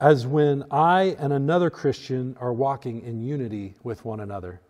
as 0.00 0.26
when 0.26 0.64
I 0.70 1.16
and 1.18 1.32
another 1.32 1.70
Christian 1.70 2.36
are 2.40 2.52
walking 2.52 3.02
in 3.02 3.20
unity 3.20 3.74
with 3.82 4.04
one 4.04 4.20
another. 4.20 4.60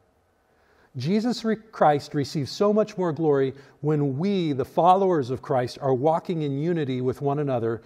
Jesus 0.97 1.45
Christ 1.71 2.15
receives 2.15 2.51
so 2.51 2.73
much 2.73 2.97
more 2.97 3.13
glory 3.13 3.55
when 3.83 4.19
we, 4.19 4.53
the 4.53 4.65
followers 4.65 5.31
of 5.31 5.43
Christ, 5.43 5.79
are 5.81 5.95
walking 5.95 6.43
in 6.43 6.59
unity 6.59 7.01
with 7.01 7.21
one 7.21 7.39
another, 7.39 7.83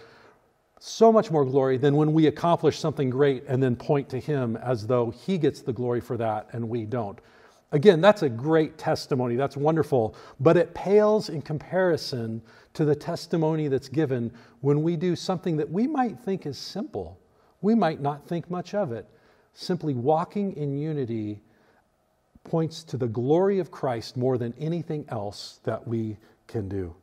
so 0.78 1.12
much 1.12 1.30
more 1.30 1.44
glory 1.44 1.76
than 1.76 1.96
when 1.96 2.12
we 2.12 2.26
accomplish 2.26 2.78
something 2.78 3.10
great 3.10 3.44
and 3.48 3.62
then 3.62 3.76
point 3.76 4.08
to 4.10 4.20
Him 4.20 4.56
as 4.56 4.86
though 4.86 5.10
He 5.10 5.36
gets 5.36 5.62
the 5.62 5.72
glory 5.72 6.00
for 6.00 6.16
that 6.16 6.48
and 6.52 6.68
we 6.68 6.84
don't. 6.84 7.18
Again, 7.72 8.00
that's 8.00 8.22
a 8.22 8.28
great 8.28 8.78
testimony. 8.78 9.34
That's 9.34 9.56
wonderful. 9.56 10.14
But 10.40 10.56
it 10.56 10.74
pales 10.74 11.28
in 11.28 11.42
comparison 11.42 12.42
to 12.74 12.84
the 12.84 12.94
testimony 12.94 13.68
that's 13.68 13.88
given 13.88 14.32
when 14.60 14.82
we 14.82 14.96
do 14.96 15.16
something 15.16 15.56
that 15.56 15.70
we 15.70 15.86
might 15.86 16.18
think 16.20 16.46
is 16.46 16.58
simple. 16.58 17.18
We 17.62 17.74
might 17.74 18.00
not 18.00 18.28
think 18.28 18.50
much 18.50 18.74
of 18.74 18.92
it. 18.92 19.06
Simply 19.54 19.94
walking 19.94 20.56
in 20.56 20.76
unity 20.76 21.40
points 22.44 22.82
to 22.84 22.96
the 22.96 23.06
glory 23.06 23.58
of 23.58 23.70
Christ 23.70 24.16
more 24.16 24.36
than 24.36 24.52
anything 24.58 25.04
else 25.08 25.60
that 25.64 25.86
we 25.86 26.16
can 26.48 26.68
do. 26.68 26.94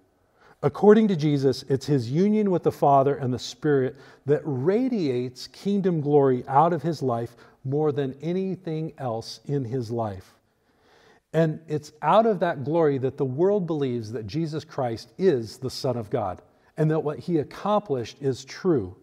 According 0.61 1.07
to 1.07 1.15
Jesus, 1.15 1.63
it's 1.69 1.85
his 1.85 2.11
union 2.11 2.51
with 2.51 2.63
the 2.63 2.71
Father 2.71 3.15
and 3.15 3.33
the 3.33 3.39
Spirit 3.39 3.95
that 4.25 4.41
radiates 4.43 5.47
kingdom 5.47 6.01
glory 6.01 6.43
out 6.47 6.73
of 6.73 6.83
his 6.83 7.01
life 7.01 7.35
more 7.63 7.93
than 7.93 8.17
anything 8.21 8.91
else 8.97 9.39
in 9.45 9.63
his 9.63 9.89
life. 9.89 10.33
And 11.31 11.61
it's 11.67 11.93
out 12.01 12.25
of 12.25 12.39
that 12.41 12.65
glory 12.65 12.97
that 12.97 13.17
the 13.17 13.25
world 13.25 13.67
believes 13.67 14.11
that 14.11 14.27
Jesus 14.27 14.65
Christ 14.65 15.09
is 15.17 15.57
the 15.57 15.69
Son 15.69 15.95
of 15.95 16.09
God 16.09 16.41
and 16.75 16.91
that 16.91 17.01
what 17.01 17.19
he 17.19 17.37
accomplished 17.37 18.17
is 18.21 18.43
true. 18.43 18.95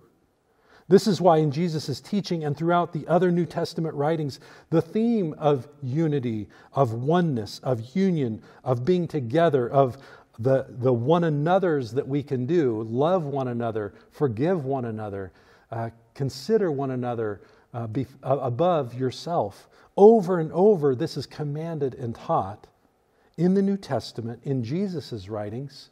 This 0.88 1.08
is 1.08 1.20
why 1.20 1.38
in 1.38 1.50
Jesus' 1.50 2.00
teaching 2.00 2.44
and 2.44 2.56
throughout 2.56 2.92
the 2.92 3.06
other 3.08 3.32
New 3.32 3.46
Testament 3.46 3.94
writings, 3.96 4.38
the 4.70 4.82
theme 4.82 5.34
of 5.36 5.66
unity, 5.82 6.48
of 6.72 6.92
oneness, 6.92 7.58
of 7.64 7.96
union, 7.96 8.40
of 8.62 8.84
being 8.84 9.08
together, 9.08 9.68
of 9.68 9.98
the, 10.38 10.66
the 10.68 10.92
one 10.92 11.24
another's 11.24 11.92
that 11.92 12.06
we 12.06 12.22
can 12.22 12.46
do, 12.46 12.84
love 12.88 13.24
one 13.24 13.48
another, 13.48 13.94
forgive 14.12 14.64
one 14.64 14.84
another, 14.84 15.32
uh, 15.72 15.90
consider 16.14 16.70
one 16.70 16.92
another 16.92 17.40
uh, 17.74 17.86
be, 17.88 18.06
uh, 18.22 18.38
above 18.38 18.94
yourself. 18.94 19.68
Over 19.96 20.38
and 20.38 20.52
over, 20.52 20.94
this 20.94 21.16
is 21.16 21.26
commanded 21.26 21.94
and 21.94 22.14
taught 22.14 22.68
in 23.36 23.54
the 23.54 23.62
New 23.62 23.76
Testament, 23.76 24.40
in 24.44 24.62
Jesus' 24.62 25.28
writings, 25.28 25.90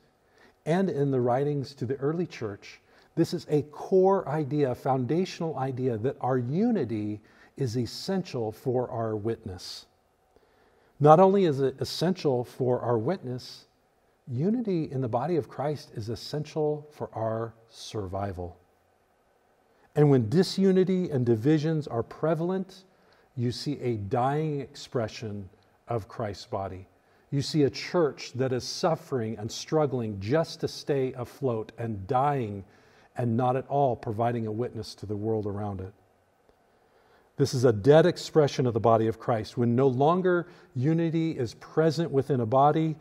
and 0.64 0.88
in 0.88 1.10
the 1.10 1.20
writings 1.20 1.74
to 1.74 1.84
the 1.84 1.96
early 1.96 2.26
church 2.26 2.80
this 3.14 3.32
is 3.32 3.46
a 3.48 3.62
core 3.62 4.28
idea, 4.28 4.70
a 4.72 4.74
foundational 4.74 5.56
idea 5.58 5.96
that 5.98 6.16
our 6.20 6.38
unity 6.38 7.20
is 7.56 7.76
essential 7.76 8.50
for 8.50 8.90
our 8.90 9.14
witness. 9.14 9.86
Not 10.98 11.20
only 11.20 11.44
is 11.44 11.60
it 11.60 11.76
essential 11.80 12.44
for 12.44 12.80
our 12.80 12.98
witness, 12.98 13.66
unity 14.26 14.90
in 14.90 15.00
the 15.00 15.08
body 15.08 15.36
of 15.36 15.48
Christ 15.48 15.90
is 15.94 16.08
essential 16.08 16.88
for 16.90 17.10
our 17.12 17.54
survival. 17.68 18.56
And 19.96 20.10
when 20.10 20.28
disunity 20.28 21.10
and 21.10 21.24
divisions 21.24 21.86
are 21.86 22.02
prevalent, 22.02 22.84
you 23.36 23.52
see 23.52 23.78
a 23.80 23.96
dying 23.96 24.60
expression 24.60 25.48
of 25.88 26.08
Christ's 26.08 26.46
body. 26.46 26.88
You 27.30 27.42
see 27.42 27.64
a 27.64 27.70
church 27.70 28.32
that 28.34 28.52
is 28.52 28.64
suffering 28.64 29.36
and 29.38 29.50
struggling 29.50 30.18
just 30.20 30.60
to 30.60 30.68
stay 30.68 31.12
afloat 31.12 31.72
and 31.78 32.06
dying 32.06 32.64
and 33.16 33.36
not 33.36 33.56
at 33.56 33.66
all 33.68 33.96
providing 33.96 34.46
a 34.46 34.52
witness 34.52 34.94
to 34.96 35.06
the 35.06 35.16
world 35.16 35.46
around 35.46 35.80
it. 35.80 35.92
This 37.36 37.54
is 37.54 37.64
a 37.64 37.72
dead 37.72 38.06
expression 38.06 38.66
of 38.66 38.74
the 38.74 38.80
body 38.80 39.08
of 39.08 39.18
Christ. 39.18 39.56
When 39.56 39.74
no 39.74 39.88
longer 39.88 40.46
unity 40.74 41.32
is 41.32 41.54
present 41.54 42.10
within 42.10 42.40
a 42.40 42.46
body, 42.46 42.94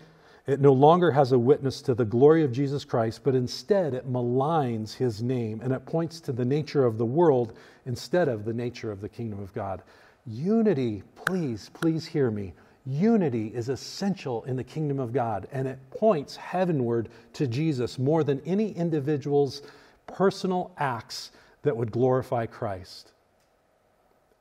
it 0.48 0.60
no 0.60 0.74
longer 0.74 1.12
has 1.12 1.32
a 1.32 1.39
witness 1.39 1.82
to 1.84 1.93
the 1.93 2.03
glory 2.03 2.43
of 2.43 2.51
Jesus 2.51 2.84
Christ, 2.84 3.22
but 3.24 3.36
instead 3.36 3.93
it 3.93 4.12
maligns 4.12 4.93
his 4.93 5.22
name 5.22 5.62
and 5.62 5.72
it 5.72 5.86
points 5.86 6.20
to 6.22 6.32
the 6.32 6.43
nature 6.43 6.84
of 6.84 6.98
the 6.98 7.05
world 7.05 7.53
instead 7.86 8.27
of 8.27 8.43
the 8.43 8.53
nature 8.53 8.91
of 8.91 9.01
the 9.01 9.10
kingdom 9.10 9.39
of 9.39 9.53
God. 9.53 9.84
Unity, 10.25 11.03
please, 11.15 11.70
please 11.74 12.05
hear 12.05 12.32
me. 12.32 12.53
Unity 12.86 13.48
is 13.55 13.70
essential 13.70 14.43
in 14.43 14.58
the 14.58 14.63
kingdom 14.63 15.00
of 15.00 15.13
God 15.13 15.48
and 15.53 15.67
it 15.67 15.79
points 15.91 16.36
heavenward 16.36 17.08
to 17.34 17.48
Jesus 17.48 17.98
more 17.98 18.24
than 18.24 18.41
any 18.46 18.72
individual's 18.72 19.62
personal 20.08 20.72
acts 20.78 21.32
that 21.64 21.76
would 21.76 21.92
glorify 21.92 22.46
Christ. 22.46 23.12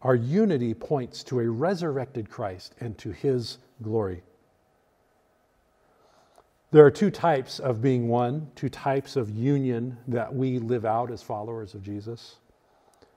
Our 0.02 0.14
unity 0.14 0.74
points 0.74 1.22
to 1.24 1.40
a 1.40 1.48
resurrected 1.48 2.28
Christ 2.28 2.74
and 2.80 2.98
to 2.98 3.12
his 3.12 3.58
glory. 3.82 4.22
There 6.72 6.84
are 6.84 6.90
two 6.90 7.10
types 7.10 7.58
of 7.58 7.82
being 7.82 8.08
one, 8.08 8.50
two 8.56 8.70
types 8.70 9.16
of 9.16 9.30
union 9.30 9.98
that 10.08 10.34
we 10.34 10.58
live 10.58 10.84
out 10.84 11.10
as 11.10 11.22
followers 11.22 11.74
of 11.74 11.82
Jesus. 11.82 12.36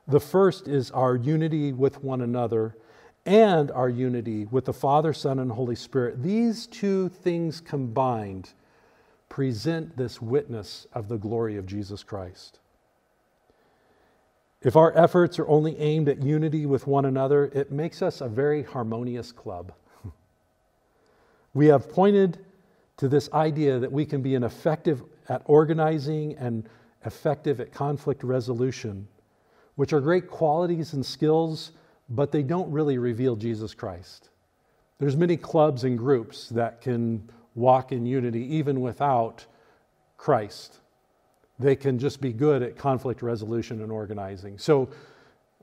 The 0.07 0.19
first 0.19 0.67
is 0.67 0.91
our 0.91 1.15
unity 1.15 1.71
with 1.71 2.03
one 2.03 2.21
another 2.21 2.75
and 3.25 3.71
our 3.71 3.89
unity 3.89 4.45
with 4.45 4.65
the 4.65 4.73
Father, 4.73 5.13
Son, 5.13 5.39
and 5.39 5.51
Holy 5.51 5.75
Spirit. 5.75 6.21
These 6.21 6.67
two 6.67 7.09
things 7.09 7.59
combined 7.59 8.49
present 9.35 9.97
this 9.97 10.21
witness 10.21 10.87
of 10.93 11.09
the 11.09 11.17
glory 11.17 11.57
of 11.57 11.65
Jesus 11.65 12.03
Christ. 12.03 12.59
If 14.61 14.77
our 14.77 14.97
efforts 14.97 15.39
are 15.39 15.47
only 15.49 15.77
aimed 15.77 16.07
at 16.07 16.23
unity 16.23 16.65
with 16.65 16.87
one 16.87 17.03
another, 17.03 17.51
it 17.53 17.69
makes 17.69 18.01
us 18.01 18.21
a 18.21 18.29
very 18.29 18.63
harmonious 18.63 19.33
club. 19.33 19.73
we 21.53 21.65
have 21.65 21.89
pointed 21.89 22.45
to 22.95 23.09
this 23.09 23.29
idea 23.33 23.77
that 23.77 23.91
we 23.91 24.05
can 24.05 24.21
be 24.21 24.35
an 24.35 24.43
effective 24.45 25.03
at 25.27 25.41
organizing 25.43 26.37
and 26.37 26.69
effective 27.03 27.59
at 27.59 27.73
conflict 27.73 28.23
resolution, 28.23 29.05
which 29.75 29.91
are 29.91 29.99
great 29.99 30.29
qualities 30.29 30.93
and 30.93 31.05
skills, 31.05 31.73
but 32.07 32.31
they 32.31 32.41
don't 32.41 32.71
really 32.71 32.97
reveal 32.97 33.35
Jesus 33.35 33.73
Christ. 33.73 34.29
There's 34.97 35.17
many 35.17 35.35
clubs 35.35 35.83
and 35.83 35.97
groups 35.97 36.47
that 36.47 36.79
can 36.79 37.29
walk 37.55 37.91
in 37.91 38.05
unity 38.05 38.55
even 38.55 38.81
without 38.81 39.45
Christ. 40.17 40.79
They 41.57 41.75
can 41.75 41.97
just 41.97 42.21
be 42.21 42.33
good 42.33 42.61
at 42.61 42.77
conflict 42.77 43.21
resolution 43.21 43.81
and 43.81 43.91
organizing. 43.91 44.57
So 44.57 44.89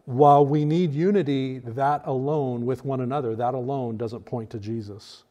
while 0.05 0.45
we 0.45 0.65
need 0.65 0.93
unity, 0.93 1.59
that 1.61 2.03
alone 2.07 2.67
with 2.67 2.85
one 2.85 3.01
another, 3.01 3.37
that 3.37 3.55
alone 3.55 3.97
doesn't 3.97 4.25
point 4.25 4.51
to 4.51 4.59
Jesus. 4.59 5.25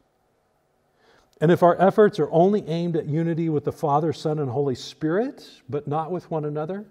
And 1.40 1.50
if 1.50 1.62
our 1.62 1.78
efforts 1.80 2.20
are 2.20 2.30
only 2.30 2.66
aimed 2.68 2.96
at 2.96 3.06
unity 3.06 3.48
with 3.48 3.64
the 3.64 3.72
Father, 3.72 4.12
Son, 4.12 4.38
and 4.38 4.48
Holy 4.48 4.76
Spirit, 4.76 5.44
but 5.68 5.88
not 5.88 6.12
with 6.12 6.30
one 6.30 6.44
another, 6.44 6.84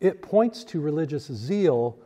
it 0.00 0.20
points 0.20 0.64
to 0.64 0.80
religious 0.80 1.26
zeal, 1.26 1.96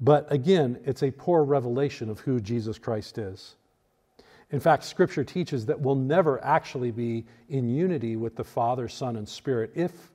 but 0.00 0.30
again, 0.32 0.78
it's 0.84 1.02
a 1.02 1.10
poor 1.10 1.44
revelation 1.44 2.08
of 2.08 2.20
who 2.20 2.40
Jesus 2.40 2.78
Christ 2.78 3.18
is. 3.18 3.56
In 4.50 4.60
fact, 4.60 4.84
Scripture 4.84 5.24
teaches 5.24 5.66
that 5.66 5.80
we'll 5.80 5.96
never 5.96 6.42
actually 6.44 6.92
be 6.92 7.24
in 7.48 7.68
unity 7.68 8.16
with 8.16 8.36
the 8.36 8.44
Father, 8.44 8.88
Son, 8.88 9.16
and 9.16 9.28
Spirit 9.28 9.72
if 9.74 10.12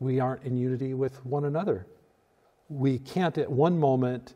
we 0.00 0.18
aren't 0.18 0.42
in 0.44 0.56
unity 0.56 0.94
with 0.94 1.24
one 1.24 1.44
another. 1.44 1.86
We 2.68 2.98
can't 2.98 3.38
at 3.38 3.50
one 3.50 3.78
moment 3.78 4.34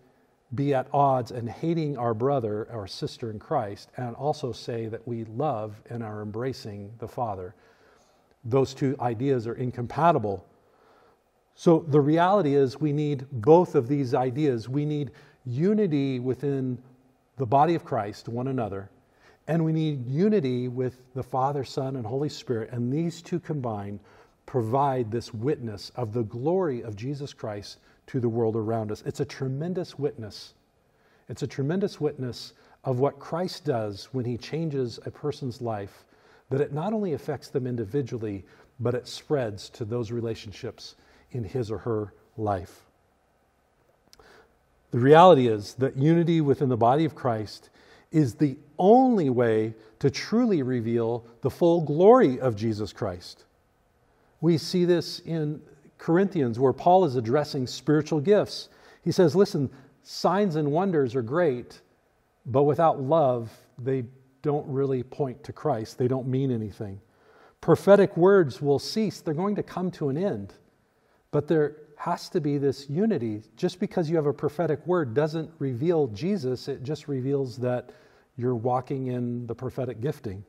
be 0.54 0.74
at 0.74 0.86
odds 0.92 1.30
and 1.30 1.48
hating 1.48 1.96
our 1.96 2.14
brother 2.14 2.68
or 2.70 2.86
sister 2.86 3.30
in 3.30 3.38
Christ 3.38 3.90
and 3.96 4.14
also 4.14 4.52
say 4.52 4.86
that 4.86 5.06
we 5.06 5.24
love 5.24 5.82
and 5.90 6.02
are 6.02 6.22
embracing 6.22 6.92
the 6.98 7.08
Father. 7.08 7.54
Those 8.44 8.74
two 8.74 8.96
ideas 9.00 9.46
are 9.46 9.54
incompatible. 9.54 10.46
So 11.56 11.84
the 11.88 12.00
reality 12.00 12.54
is, 12.54 12.80
we 12.80 12.92
need 12.92 13.26
both 13.30 13.74
of 13.74 13.88
these 13.88 14.12
ideas. 14.12 14.68
We 14.68 14.84
need 14.84 15.12
unity 15.46 16.20
within 16.20 16.78
the 17.36 17.46
body 17.46 17.74
of 17.74 17.84
Christ, 17.84 18.28
one 18.28 18.48
another, 18.48 18.90
and 19.46 19.64
we 19.64 19.72
need 19.72 20.06
unity 20.06 20.68
with 20.68 21.02
the 21.14 21.22
Father, 21.22 21.64
Son, 21.64 21.96
and 21.96 22.06
Holy 22.06 22.28
Spirit. 22.28 22.70
And 22.72 22.92
these 22.92 23.20
two 23.20 23.38
combined 23.38 24.00
provide 24.46 25.10
this 25.10 25.34
witness 25.34 25.90
of 25.96 26.12
the 26.12 26.22
glory 26.22 26.82
of 26.82 26.96
Jesus 26.96 27.32
Christ 27.32 27.78
to 28.06 28.20
the 28.20 28.28
world 28.28 28.56
around 28.56 28.90
us. 28.90 29.02
It's 29.06 29.20
a 29.20 29.24
tremendous 29.24 29.98
witness. 29.98 30.54
It's 31.28 31.42
a 31.42 31.46
tremendous 31.46 32.00
witness 32.00 32.52
of 32.84 33.00
what 33.00 33.18
Christ 33.18 33.64
does 33.64 34.08
when 34.12 34.24
he 34.24 34.36
changes 34.36 34.98
a 35.06 35.10
person's 35.10 35.60
life, 35.60 36.04
that 36.50 36.60
it 36.60 36.72
not 36.72 36.92
only 36.92 37.14
affects 37.14 37.48
them 37.48 37.66
individually, 37.66 38.44
but 38.80 38.94
it 38.94 39.08
spreads 39.08 39.70
to 39.70 39.84
those 39.84 40.10
relationships 40.10 40.96
in 41.30 41.44
his 41.44 41.70
or 41.70 41.78
her 41.78 42.12
life. 42.36 42.82
The 44.90 44.98
reality 44.98 45.48
is 45.48 45.74
that 45.74 45.96
unity 45.96 46.40
within 46.40 46.68
the 46.68 46.76
body 46.76 47.04
of 47.04 47.14
Christ 47.14 47.70
is 48.14 48.34
the 48.34 48.56
only 48.78 49.28
way 49.28 49.74
to 49.98 50.08
truly 50.08 50.62
reveal 50.62 51.26
the 51.40 51.50
full 51.50 51.80
glory 51.80 52.40
of 52.40 52.54
Jesus 52.54 52.92
Christ. 52.92 53.44
We 54.40 54.56
see 54.56 54.84
this 54.84 55.18
in 55.20 55.60
Corinthians, 55.98 56.58
where 56.58 56.72
Paul 56.72 57.04
is 57.06 57.16
addressing 57.16 57.66
spiritual 57.66 58.20
gifts. 58.20 58.68
He 59.02 59.10
says, 59.10 59.34
Listen, 59.34 59.68
signs 60.04 60.54
and 60.54 60.70
wonders 60.70 61.16
are 61.16 61.22
great, 61.22 61.80
but 62.46 62.62
without 62.62 63.02
love, 63.02 63.50
they 63.78 64.04
don't 64.42 64.66
really 64.68 65.02
point 65.02 65.42
to 65.44 65.52
Christ. 65.52 65.98
They 65.98 66.06
don't 66.06 66.28
mean 66.28 66.52
anything. 66.52 67.00
Prophetic 67.60 68.16
words 68.16 68.62
will 68.62 68.78
cease, 68.78 69.20
they're 69.20 69.34
going 69.34 69.56
to 69.56 69.62
come 69.62 69.90
to 69.92 70.08
an 70.08 70.16
end. 70.16 70.54
But 71.32 71.48
there 71.48 71.76
has 71.96 72.28
to 72.30 72.40
be 72.40 72.58
this 72.58 72.88
unity. 72.88 73.42
Just 73.56 73.80
because 73.80 74.10
you 74.10 74.16
have 74.16 74.26
a 74.26 74.32
prophetic 74.32 74.86
word 74.86 75.14
doesn't 75.14 75.50
reveal 75.58 76.08
Jesus, 76.08 76.68
it 76.68 76.82
just 76.82 77.08
reveals 77.08 77.56
that 77.58 77.90
you're 78.36 78.54
walking 78.54 79.08
in 79.08 79.46
the 79.46 79.54
prophetic 79.54 80.00
gifting. 80.00 80.44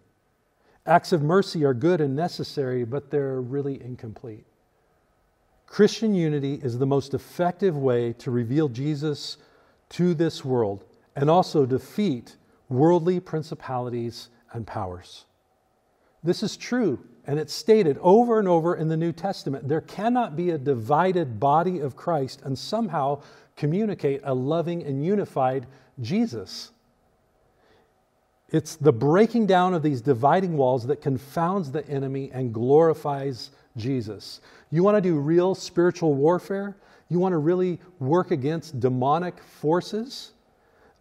Acts 0.87 1.11
of 1.11 1.21
mercy 1.21 1.63
are 1.63 1.73
good 1.73 2.01
and 2.01 2.15
necessary, 2.15 2.83
but 2.83 3.09
they're 3.09 3.41
really 3.41 3.81
incomplete. 3.81 4.45
Christian 5.65 6.13
unity 6.13 6.59
is 6.63 6.77
the 6.77 6.85
most 6.85 7.13
effective 7.13 7.75
way 7.75 8.13
to 8.13 8.31
reveal 8.31 8.69
Jesus 8.69 9.37
to 9.89 10.13
this 10.13 10.45
world 10.45 10.85
and 11.15 11.29
also 11.29 11.65
defeat 11.65 12.35
worldly 12.69 13.19
principalities 13.19 14.29
and 14.53 14.65
powers. 14.65 15.25
This 16.23 16.43
is 16.43 16.57
true, 16.57 16.99
and 17.27 17.39
it's 17.39 17.53
stated 17.53 17.97
over 18.01 18.39
and 18.39 18.47
over 18.47 18.75
in 18.75 18.87
the 18.87 18.97
New 18.97 19.11
Testament. 19.11 19.67
There 19.67 19.81
cannot 19.81 20.35
be 20.35 20.51
a 20.51 20.57
divided 20.57 21.39
body 21.39 21.79
of 21.79 21.95
Christ 21.95 22.41
and 22.43 22.57
somehow 22.57 23.21
communicate 23.55 24.21
a 24.23 24.33
loving 24.33 24.83
and 24.83 25.03
unified 25.05 25.65
Jesus. 26.01 26.71
It's 28.49 28.75
the 28.75 28.93
breaking 28.93 29.47
down 29.47 29.73
of 29.73 29.81
these 29.81 30.01
dividing 30.01 30.55
walls 30.55 30.85
that 30.87 31.01
confounds 31.01 31.71
the 31.71 31.87
enemy 31.89 32.29
and 32.31 32.53
glorifies 32.53 33.49
Jesus. 33.75 34.39
You 34.71 34.83
want 34.83 34.97
to 34.97 35.01
do 35.01 35.15
real 35.15 35.55
spiritual 35.55 36.13
warfare? 36.13 36.77
You 37.09 37.19
want 37.19 37.33
to 37.33 37.37
really 37.37 37.79
work 37.99 38.31
against 38.31 38.79
demonic 38.79 39.41
forces? 39.41 40.31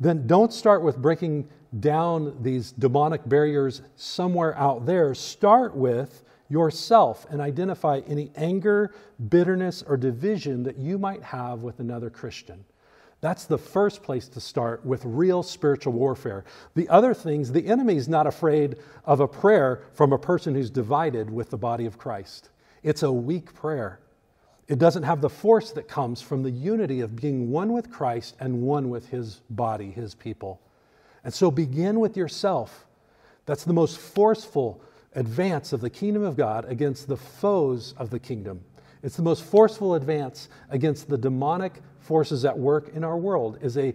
Then 0.00 0.26
don't 0.26 0.52
start 0.52 0.82
with 0.82 0.96
breaking 0.96 1.48
down 1.80 2.37
these 2.42 2.72
demonic 2.72 3.28
barriers 3.28 3.82
somewhere 3.96 4.56
out 4.56 4.87
there. 4.87 5.14
Start 5.14 5.74
with 5.76 6.22
yourself 6.48 7.26
and 7.30 7.40
identify 7.40 8.00
any 8.06 8.30
anger, 8.37 8.94
bitterness, 9.28 9.82
or 9.82 9.96
division 9.96 10.62
that 10.62 10.78
you 10.78 10.98
might 10.98 11.22
have 11.22 11.60
with 11.60 11.80
another 11.80 12.10
Christian. 12.10 12.64
That's 13.20 13.46
the 13.46 13.56
first 13.56 14.02
place 14.02 14.28
to 14.28 14.40
start 14.40 14.84
with 14.84 15.02
real 15.04 15.42
spiritual 15.42 15.94
warfare. 15.94 16.44
The 16.74 16.88
other 16.90 17.14
things, 17.14 17.50
the 17.50 17.66
enemy 17.66 17.96
is 17.96 18.06
not 18.06 18.26
afraid 18.26 18.76
of 19.06 19.20
a 19.20 19.26
prayer 19.26 19.82
from 19.94 20.12
a 20.12 20.18
person 20.18 20.54
who's 20.54 20.68
divided 20.68 21.30
with 21.30 21.48
the 21.48 21.56
body 21.56 21.87
of 21.87 21.96
Christ. 21.96 22.50
It's 22.82 23.02
a 23.02 23.10
weak 23.10 23.54
prayer. 23.54 24.00
It 24.68 24.78
doesn't 24.78 25.04
have 25.04 25.22
the 25.22 25.30
force 25.30 25.72
that 25.72 25.88
comes 25.88 26.20
from 26.20 26.42
the 26.42 26.50
unity 26.50 27.00
of 27.00 27.16
being 27.16 27.50
one 27.50 27.72
with 27.72 27.90
Christ 27.90 28.37
and 28.40 28.60
one 28.60 28.90
with 28.90 29.08
his 29.08 29.40
body, 29.48 29.90
his 29.90 30.14
people. 30.14 30.60
And 31.24 31.32
so 31.32 31.50
begin 31.50 32.00
with 32.00 32.16
yourself. 32.16 32.87
That's 33.46 33.64
the 33.64 33.72
most 33.72 33.98
forceful 33.98 34.80
advance 35.14 35.72
of 35.72 35.80
the 35.80 35.90
kingdom 35.90 36.22
of 36.22 36.37
God 36.37 36.64
against 36.66 37.08
the 37.08 37.16
foes 37.16 37.94
of 37.96 38.10
the 38.10 38.18
kingdom. 38.18 38.60
It's 39.02 39.16
the 39.16 39.22
most 39.22 39.44
forceful 39.44 39.94
advance 39.94 40.48
against 40.70 41.08
the 41.08 41.18
demonic 41.18 41.72
forces 42.00 42.44
at 42.44 42.58
work 42.58 42.90
in 42.94 43.04
our 43.04 43.16
world 43.16 43.58
is 43.60 43.76
a 43.76 43.94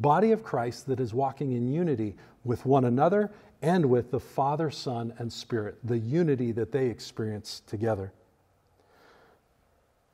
body 0.00 0.32
of 0.32 0.42
Christ 0.42 0.86
that 0.86 1.00
is 1.00 1.14
walking 1.14 1.52
in 1.52 1.72
unity 1.72 2.16
with 2.44 2.66
one 2.66 2.84
another 2.84 3.30
and 3.62 3.86
with 3.86 4.10
the 4.10 4.20
Father, 4.20 4.70
Son, 4.70 5.14
and 5.18 5.32
Spirit, 5.32 5.78
the 5.84 5.98
unity 5.98 6.52
that 6.52 6.72
they 6.72 6.86
experience 6.86 7.62
together. 7.66 8.12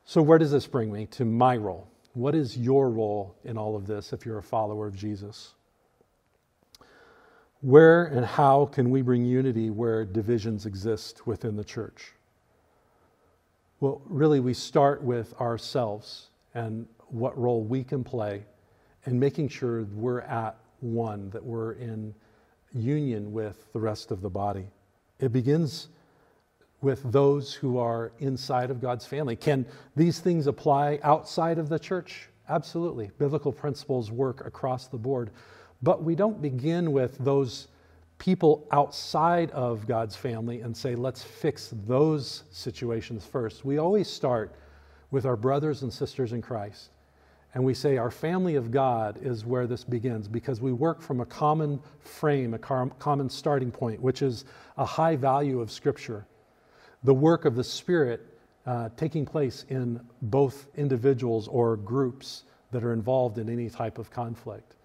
So, 0.05 0.21
where 0.21 0.37
does 0.37 0.51
this 0.51 0.67
bring 0.67 0.91
me 0.91 1.05
to 1.07 1.25
my 1.25 1.57
role? 1.57 1.87
What 2.13 2.35
is 2.35 2.57
your 2.57 2.89
role 2.89 3.35
in 3.43 3.57
all 3.57 3.75
of 3.75 3.87
this 3.87 4.13
if 4.13 4.25
you're 4.25 4.37
a 4.37 4.43
follower 4.43 4.87
of 4.87 4.95
Jesus? 4.95 5.53
Where 7.61 8.05
and 8.05 8.25
how 8.25 8.67
can 8.67 8.89
we 8.89 9.01
bring 9.01 9.25
unity 9.25 9.69
where 9.69 10.05
divisions 10.05 10.65
exist 10.65 11.27
within 11.27 11.57
the 11.57 11.63
church? 11.63 12.13
Well, 13.81 14.01
really, 14.05 14.39
we 14.39 14.53
start 14.53 15.03
with 15.03 15.33
ourselves 15.41 16.27
and 16.53 16.87
what 17.07 17.37
role 17.37 17.63
we 17.63 17.83
can 17.83 18.03
play 18.03 18.45
and 19.05 19.19
making 19.19 19.49
sure 19.49 19.83
we're 19.93 20.21
at 20.21 20.57
one, 20.79 21.29
that 21.31 21.43
we're 21.43 21.73
in 21.73 22.13
union 22.73 23.31
with 23.33 23.71
the 23.73 23.79
rest 23.79 24.11
of 24.11 24.21
the 24.21 24.29
body. 24.29 24.67
It 25.19 25.33
begins 25.33 25.89
with 26.81 27.11
those 27.11 27.53
who 27.53 27.77
are 27.77 28.13
inside 28.19 28.71
of 28.71 28.79
God's 28.79 29.05
family. 29.05 29.35
Can 29.35 29.65
these 29.95 30.19
things 30.19 30.47
apply 30.47 30.99
outside 31.03 31.57
of 31.57 31.67
the 31.67 31.79
church? 31.79 32.29
Absolutely. 32.47 33.11
Biblical 33.17 33.51
principles 33.51 34.11
work 34.11 34.45
across 34.45 34.87
the 34.87 34.97
board. 34.97 35.31
But 35.81 36.03
we 36.03 36.15
don't 36.15 36.41
begin 36.41 36.91
with 36.91 37.17
those 37.19 37.67
people 38.17 38.67
outside 38.71 39.49
of 39.51 39.87
God's 39.87 40.15
family 40.15 40.61
and 40.61 40.75
say, 40.75 40.95
let's 40.95 41.23
fix 41.23 41.73
those 41.87 42.43
situations 42.51 43.25
first. 43.25 43.63
We 43.63 43.77
always 43.77 44.09
start 44.09 44.53
with 45.09 45.25
our 45.25 45.37
brothers 45.37 45.83
and 45.83 45.91
sisters 45.91 46.33
in 46.33 46.41
Christ. 46.41 46.89
And 47.53 47.63
we 47.63 47.73
say 47.73 47.97
our 47.97 48.11
family 48.11 48.55
of 48.55 48.71
God 48.71 49.17
is 49.21 49.45
where 49.45 49.65
this 49.65 49.83
begins 49.83 50.27
because 50.27 50.61
we 50.61 50.71
work 50.71 51.01
from 51.01 51.21
a 51.21 51.25
common 51.25 51.79
frame, 51.99 52.53
a 52.53 52.59
common 52.59 53.29
starting 53.29 53.71
point, 53.71 53.99
which 54.01 54.21
is 54.21 54.45
a 54.77 54.85
high 54.85 55.15
value 55.15 55.59
of 55.59 55.71
Scripture. 55.71 56.27
The 57.03 57.13
work 57.13 57.45
of 57.45 57.55
the 57.55 57.63
Spirit 57.63 58.27
uh, 58.65 58.89
taking 58.97 59.25
place 59.25 59.65
in 59.69 59.99
both 60.23 60.67
individuals 60.75 61.47
or 61.47 61.77
groups 61.77 62.43
that 62.71 62.83
are 62.83 62.93
involved 62.93 63.39
in 63.39 63.49
any 63.49 63.69
type 63.69 63.97
of 63.97 64.11
conflict. 64.11 64.75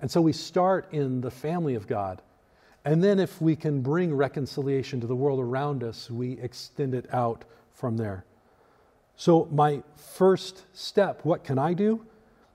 And 0.00 0.10
so 0.10 0.20
we 0.20 0.32
start 0.32 0.92
in 0.92 1.20
the 1.20 1.30
family 1.30 1.74
of 1.74 1.86
God. 1.86 2.22
And 2.84 3.02
then, 3.02 3.18
if 3.18 3.40
we 3.40 3.56
can 3.56 3.80
bring 3.80 4.14
reconciliation 4.14 5.00
to 5.00 5.06
the 5.06 5.16
world 5.16 5.40
around 5.40 5.82
us, 5.82 6.10
we 6.10 6.32
extend 6.32 6.94
it 6.94 7.06
out 7.14 7.44
from 7.72 7.96
there. 7.96 8.26
So, 9.16 9.48
my 9.50 9.82
first 9.96 10.64
step, 10.74 11.24
what 11.24 11.44
can 11.44 11.58
I 11.58 11.72
do? 11.72 12.04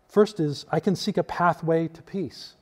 First 0.07 0.39
is 0.39 0.65
I 0.71 0.79
can 0.79 0.95
seek 0.95 1.17
a 1.17 1.23
pathway 1.23 1.87
to 1.87 2.01
peace. 2.01 2.55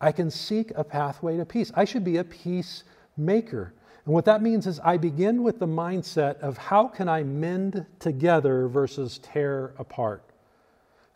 I 0.00 0.12
can 0.12 0.30
seek 0.30 0.72
a 0.76 0.84
pathway 0.84 1.36
to 1.38 1.44
peace. 1.44 1.72
I 1.74 1.84
should 1.84 2.04
be 2.04 2.18
a 2.18 2.24
peacemaker. 2.24 3.72
And 4.04 4.14
what 4.14 4.26
that 4.26 4.42
means 4.42 4.66
is 4.66 4.78
I 4.80 4.96
begin 4.96 5.42
with 5.42 5.58
the 5.58 5.66
mindset 5.66 6.38
of 6.40 6.56
how 6.58 6.86
can 6.86 7.08
I 7.08 7.22
mend 7.22 7.86
together 7.98 8.68
versus 8.68 9.18
tear 9.18 9.74
apart? 9.78 10.22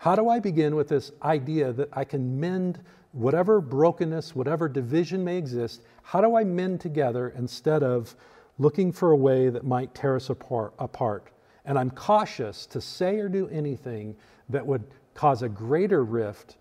How 0.01 0.17
do 0.17 0.31
I 0.31 0.39
begin 0.39 0.77
with 0.77 0.89
this 0.89 1.13
idea 1.23 1.75
that 1.75 1.91
I 1.93 2.05
can 2.05 2.41
mend 2.41 2.83
whatever 3.13 3.61
brokenness, 3.61 4.35
whatever 4.35 4.67
division 4.67 5.23
may 5.23 5.37
exist? 5.37 5.83
How 6.03 6.23
do 6.23 6.37
I 6.37 6.43
mend 6.43 6.81
together 6.81 7.35
instead 7.37 7.83
of 7.83 8.17
looking 8.57 8.93
for 8.93 9.11
a 9.11 9.17
way 9.17 9.51
that 9.51 9.63
might 9.63 9.95
tear 9.95 10.17
us 10.17 10.31
apart? 10.31 11.33
And 11.67 11.79
I'm 11.79 11.91
cautious 11.91 12.65
to 12.69 12.81
say 12.81 13.19
or 13.19 13.29
do 13.29 13.47
anything 13.49 14.17
that 14.49 14.67
would 14.67 14.85
cause 15.13 15.43
a 15.43 15.51
greater 15.51 16.03
rift. 16.03 16.57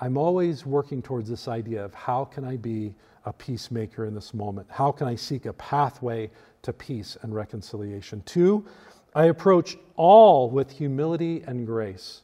I'm 0.00 0.16
always 0.18 0.66
working 0.66 1.00
towards 1.00 1.28
this 1.30 1.46
idea 1.46 1.84
of 1.84 1.94
how 1.94 2.24
can 2.24 2.44
I 2.44 2.56
be 2.56 2.96
a 3.24 3.32
peacemaker 3.32 4.04
in 4.04 4.16
this 4.16 4.34
moment? 4.34 4.66
How 4.68 4.90
can 4.90 5.06
I 5.06 5.14
seek 5.14 5.46
a 5.46 5.52
pathway 5.52 6.28
to 6.62 6.72
peace 6.72 7.16
and 7.22 7.36
reconciliation? 7.36 8.20
Two, 8.26 8.66
I 9.14 9.26
approach 9.26 9.76
all 9.94 10.50
with 10.50 10.72
humility 10.72 11.44
and 11.46 11.64
grace. 11.64 12.22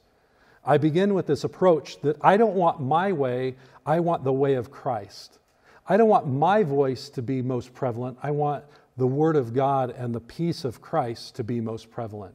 I 0.67 0.79
begin 0.79 1.15
with 1.15 1.29
this 1.29 1.45
approach 1.45 2.01
that 2.01 2.17
I 2.21 2.37
don't 2.37 2.55
want 2.55 2.81
my 2.81 3.13
way, 3.13 3.55
I 3.87 4.01
want 4.01 4.25
the 4.25 4.33
way 4.33 4.55
of 4.55 4.71
Christ. 4.71 5.39
I 5.89 5.97
don't 5.97 6.09
want 6.09 6.27
my 6.27 6.65
voice 6.65 7.09
to 7.11 7.23
be 7.23 7.41
most 7.41 7.73
prevalent. 7.73 8.19
I 8.21 8.33
want 8.33 8.65
the 8.97 9.07
Word 9.07 9.37
of 9.37 9.55
God 9.55 9.91
and 9.91 10.13
the 10.13 10.21
peace 10.21 10.65
of 10.65 10.81
Christ 10.81 11.37
to 11.37 11.45
be 11.45 11.61
most 11.61 11.91
prevalent. 11.91 12.35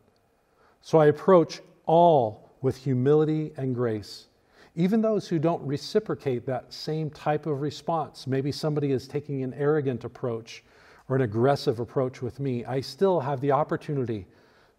So 0.81 0.97
I 0.97 1.07
approach 1.07 1.59
all 1.85 2.49
with 2.61 2.77
humility 2.77 3.51
and 3.57 3.75
grace. 3.75 4.27
Even 4.75 5.01
those 5.01 5.27
who 5.27 5.37
don't 5.37 5.61
reciprocate 5.63 6.45
that 6.45 6.71
same 6.71 7.09
type 7.09 7.45
of 7.45 7.59
response, 7.59 8.25
maybe 8.25 8.53
somebody 8.53 8.93
is 8.93 9.07
taking 9.07 9.43
an 9.43 9.53
arrogant 9.55 10.05
approach 10.05 10.63
or 11.09 11.17
an 11.17 11.23
aggressive 11.23 11.81
approach 11.81 12.21
with 12.21 12.39
me, 12.39 12.63
I 12.63 12.79
still 12.79 13.19
have 13.19 13.41
the 13.41 13.51
opportunity 13.51 14.27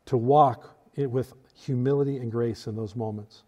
to 0.07 0.17
walk 0.17 0.75
with 0.97 1.35
humility 1.55 2.19
and 2.19 2.31
grace 2.31 2.67
in 2.67 2.77
those 2.77 2.97
moments. 2.97 3.43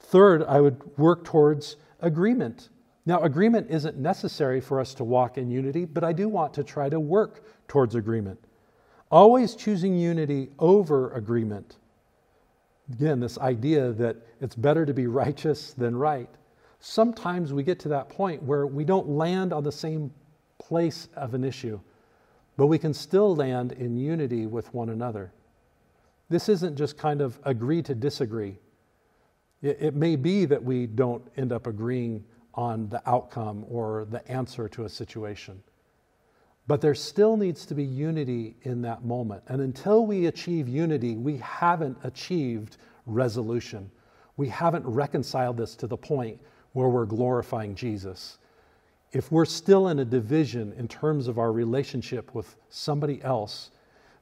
Third, 0.00 0.42
I 0.44 0.60
would 0.60 0.96
work 0.96 1.24
towards 1.24 1.76
agreement. 2.00 2.68
Now, 3.06 3.20
agreement 3.22 3.68
isn't 3.70 3.96
necessary 3.96 4.60
for 4.60 4.80
us 4.80 4.94
to 4.94 5.04
walk 5.04 5.38
in 5.38 5.50
unity, 5.50 5.84
but 5.84 6.04
I 6.04 6.12
do 6.12 6.28
want 6.28 6.54
to 6.54 6.64
try 6.64 6.88
to 6.88 7.00
work 7.00 7.44
towards 7.66 7.94
agreement. 7.94 8.38
Always 9.10 9.54
choosing 9.54 9.96
unity 9.96 10.50
over 10.58 11.12
agreement. 11.14 11.76
Again, 12.92 13.20
this 13.20 13.38
idea 13.38 13.92
that 13.92 14.16
it's 14.40 14.54
better 14.54 14.84
to 14.86 14.94
be 14.94 15.06
righteous 15.06 15.72
than 15.72 15.96
right. 15.96 16.28
Sometimes 16.80 17.52
we 17.52 17.62
get 17.62 17.78
to 17.80 17.88
that 17.88 18.08
point 18.08 18.42
where 18.42 18.66
we 18.66 18.84
don't 18.84 19.08
land 19.08 19.52
on 19.52 19.64
the 19.64 19.72
same 19.72 20.10
place 20.58 21.08
of 21.16 21.34
an 21.34 21.44
issue, 21.44 21.80
but 22.56 22.66
we 22.66 22.78
can 22.78 22.94
still 22.94 23.34
land 23.34 23.72
in 23.72 23.96
unity 23.96 24.46
with 24.46 24.72
one 24.74 24.90
another. 24.90 25.32
This 26.28 26.48
isn't 26.48 26.76
just 26.76 26.98
kind 26.98 27.20
of 27.20 27.38
agree 27.44 27.82
to 27.82 27.94
disagree. 27.94 28.58
It, 29.62 29.78
it 29.80 29.94
may 29.94 30.16
be 30.16 30.44
that 30.44 30.62
we 30.62 30.86
don't 30.86 31.26
end 31.36 31.52
up 31.52 31.66
agreeing 31.66 32.24
on 32.54 32.88
the 32.88 33.00
outcome 33.08 33.64
or 33.68 34.06
the 34.10 34.26
answer 34.30 34.68
to 34.68 34.84
a 34.84 34.88
situation. 34.88 35.62
But 36.66 36.82
there 36.82 36.94
still 36.94 37.36
needs 37.36 37.64
to 37.66 37.74
be 37.74 37.84
unity 37.84 38.56
in 38.62 38.82
that 38.82 39.04
moment. 39.04 39.42
And 39.48 39.62
until 39.62 40.04
we 40.04 40.26
achieve 40.26 40.68
unity, 40.68 41.16
we 41.16 41.38
haven't 41.38 41.96
achieved 42.04 42.76
resolution. 43.06 43.90
We 44.36 44.48
haven't 44.48 44.86
reconciled 44.86 45.56
this 45.56 45.74
to 45.76 45.86
the 45.86 45.96
point 45.96 46.38
where 46.72 46.88
we're 46.88 47.06
glorifying 47.06 47.74
Jesus. 47.74 48.38
If 49.12 49.32
we're 49.32 49.46
still 49.46 49.88
in 49.88 50.00
a 50.00 50.04
division 50.04 50.74
in 50.74 50.88
terms 50.88 51.26
of 51.26 51.38
our 51.38 51.52
relationship 51.52 52.34
with 52.34 52.54
somebody 52.68 53.22
else, 53.22 53.70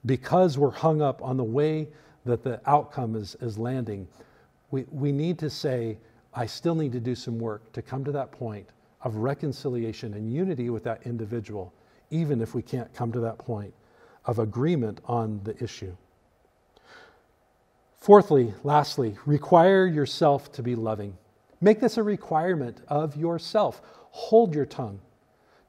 because 0.07 0.57
we're 0.57 0.71
hung 0.71 1.03
up 1.03 1.21
on 1.23 1.37
the 1.37 1.45
way 1.45 1.88
that 2.25 2.42
the 2.42 2.61
outcome 2.66 3.14
is, 3.14 3.37
is 3.40 3.59
landing, 3.59 4.09
we, 4.71 4.85
we 4.90 5.12
need 5.12 5.38
to 5.40 5.51
say, 5.51 5.99
I 6.33 6.47
still 6.47 6.75
need 6.75 6.92
to 6.92 7.01
do 7.01 7.14
some 7.14 7.38
work 7.38 7.73
to 7.73 7.83
come 7.83 8.05
to 8.05 8.12
that 8.12 8.33
point 8.33 8.69
of 9.03 9.16
reconciliation 9.16 10.14
and 10.14 10.33
unity 10.33 10.71
with 10.71 10.85
that 10.85 11.03
individual 11.05 11.73
even 12.11 12.40
if 12.40 12.55
we 12.55 12.62
can't 12.62 12.92
come 12.95 13.12
to 13.12 13.21
that 13.21 13.38
point 13.38 13.75
of 14.25 14.38
agreement 14.38 15.01
on 15.07 15.40
the 15.45 15.62
issue. 15.62 15.95
Fourthly, 17.99 18.55
lastly, 18.62 19.16
require 19.27 19.87
yourself 19.87 20.53
to 20.53 20.62
be 20.62 20.75
loving. 20.75 21.16
Make 21.61 21.81
this 21.81 21.97
a 21.97 22.03
requirement 22.03 22.81
of 22.88 23.16
yourself. 23.16 23.83
Hold 24.11 24.55
your 24.55 24.66
tongue. 24.66 25.01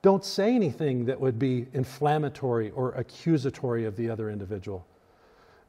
Don't 0.08 0.24
say 0.24 0.56
anything 0.56 1.04
that 1.08 1.20
would 1.20 1.38
be 1.38 1.68
inflammatory 1.74 2.72
or 2.72 2.94
accusatory 2.94 3.84
of 3.84 3.98
the 3.98 4.10
other 4.10 4.30
individual. 4.30 4.88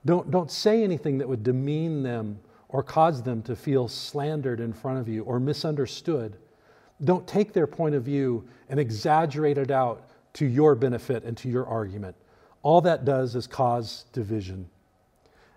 Don't, 0.07 0.31
don't 0.31 0.49
say 0.49 0.85
anything 0.85 1.19
that 1.19 1.29
would 1.29 1.43
demean 1.43 2.05
them 2.05 2.39
or 2.69 2.85
cause 2.85 3.21
them 3.21 3.43
to 3.43 3.57
feel 3.57 3.89
slandered 3.89 4.61
in 4.61 4.73
front 4.73 5.01
of 5.01 5.09
you 5.09 5.25
or 5.25 5.41
misunderstood. 5.41 6.37
Don't 7.03 7.27
take 7.27 7.53
their 7.53 7.67
point 7.67 7.97
of 7.97 8.05
view 8.05 8.47
and 8.69 8.79
exaggerate 8.79 9.59
it 9.59 9.73
out 9.73 10.09
to 10.35 10.47
your 10.47 10.77
benefit 10.77 11.25
and 11.25 11.37
to 11.39 11.49
your 11.49 11.67
argument. 11.67 12.15
All 12.63 12.81
that 12.83 13.05
does 13.05 13.35
is 13.35 13.49
cause 13.49 14.05
division. 14.13 14.69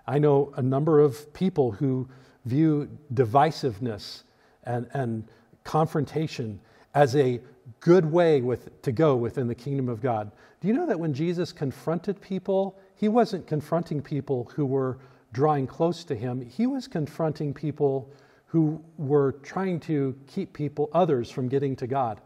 I 0.08 0.18
know 0.18 0.54
a 0.58 0.62
number 0.64 1.02
of 1.02 1.32
people 1.34 1.72
who 1.72 2.10
view 2.46 2.90
divisiveness 3.14 4.24
and, 4.64 4.88
and 4.96 5.28
confrontation 5.64 6.60
as 6.96 7.16
a 7.16 7.42
good 7.80 8.06
way 8.06 8.42
with, 8.42 8.82
to 8.82 8.92
go 8.92 9.16
within 9.16 9.48
the 9.48 9.56
kingdom 9.56 9.90
of 9.90 10.02
God. 10.02 10.32
Do 10.60 10.68
you 10.68 10.74
know 10.74 10.86
that 10.88 11.00
when 11.00 11.14
Jesus 11.14 11.52
confronted 11.52 12.22
people, 12.22 12.80
he 12.96 13.08
wasn't 13.08 13.48
confronting 13.48 14.02
people 14.02 14.52
who 14.56 14.66
were 14.66 15.00
drawing 15.34 15.66
close 15.66 16.04
to 16.04 16.16
him, 16.16 16.42
he 16.42 16.68
was 16.68 16.88
confronting 16.88 17.54
people 17.54 18.12
who 18.48 18.84
were 18.98 19.32
trying 19.44 19.80
to 19.80 20.14
keep 20.28 20.52
people, 20.52 20.90
others, 20.94 21.32
from 21.32 21.48
getting 21.48 21.74
to 21.78 21.88
God. 21.88 22.20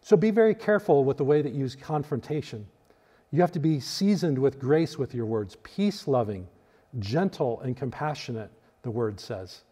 So 0.00 0.16
be 0.16 0.30
very 0.30 0.54
careful 0.54 1.04
with 1.04 1.18
the 1.18 1.24
way 1.24 1.42
that 1.42 1.52
you 1.52 1.60
use 1.60 1.76
confrontation. 1.76 2.66
You 3.30 3.40
have 3.42 3.52
to 3.52 3.60
be 3.60 3.78
seasoned 3.78 4.38
with 4.38 4.58
grace 4.58 4.98
with 4.98 5.14
your 5.14 5.26
words, 5.26 5.56
peace 5.62 6.08
loving, 6.08 6.48
gentle, 6.98 7.60
and 7.60 7.76
compassionate, 7.76 8.50
the 8.82 8.90
word 8.90 9.20
says. 9.20 9.62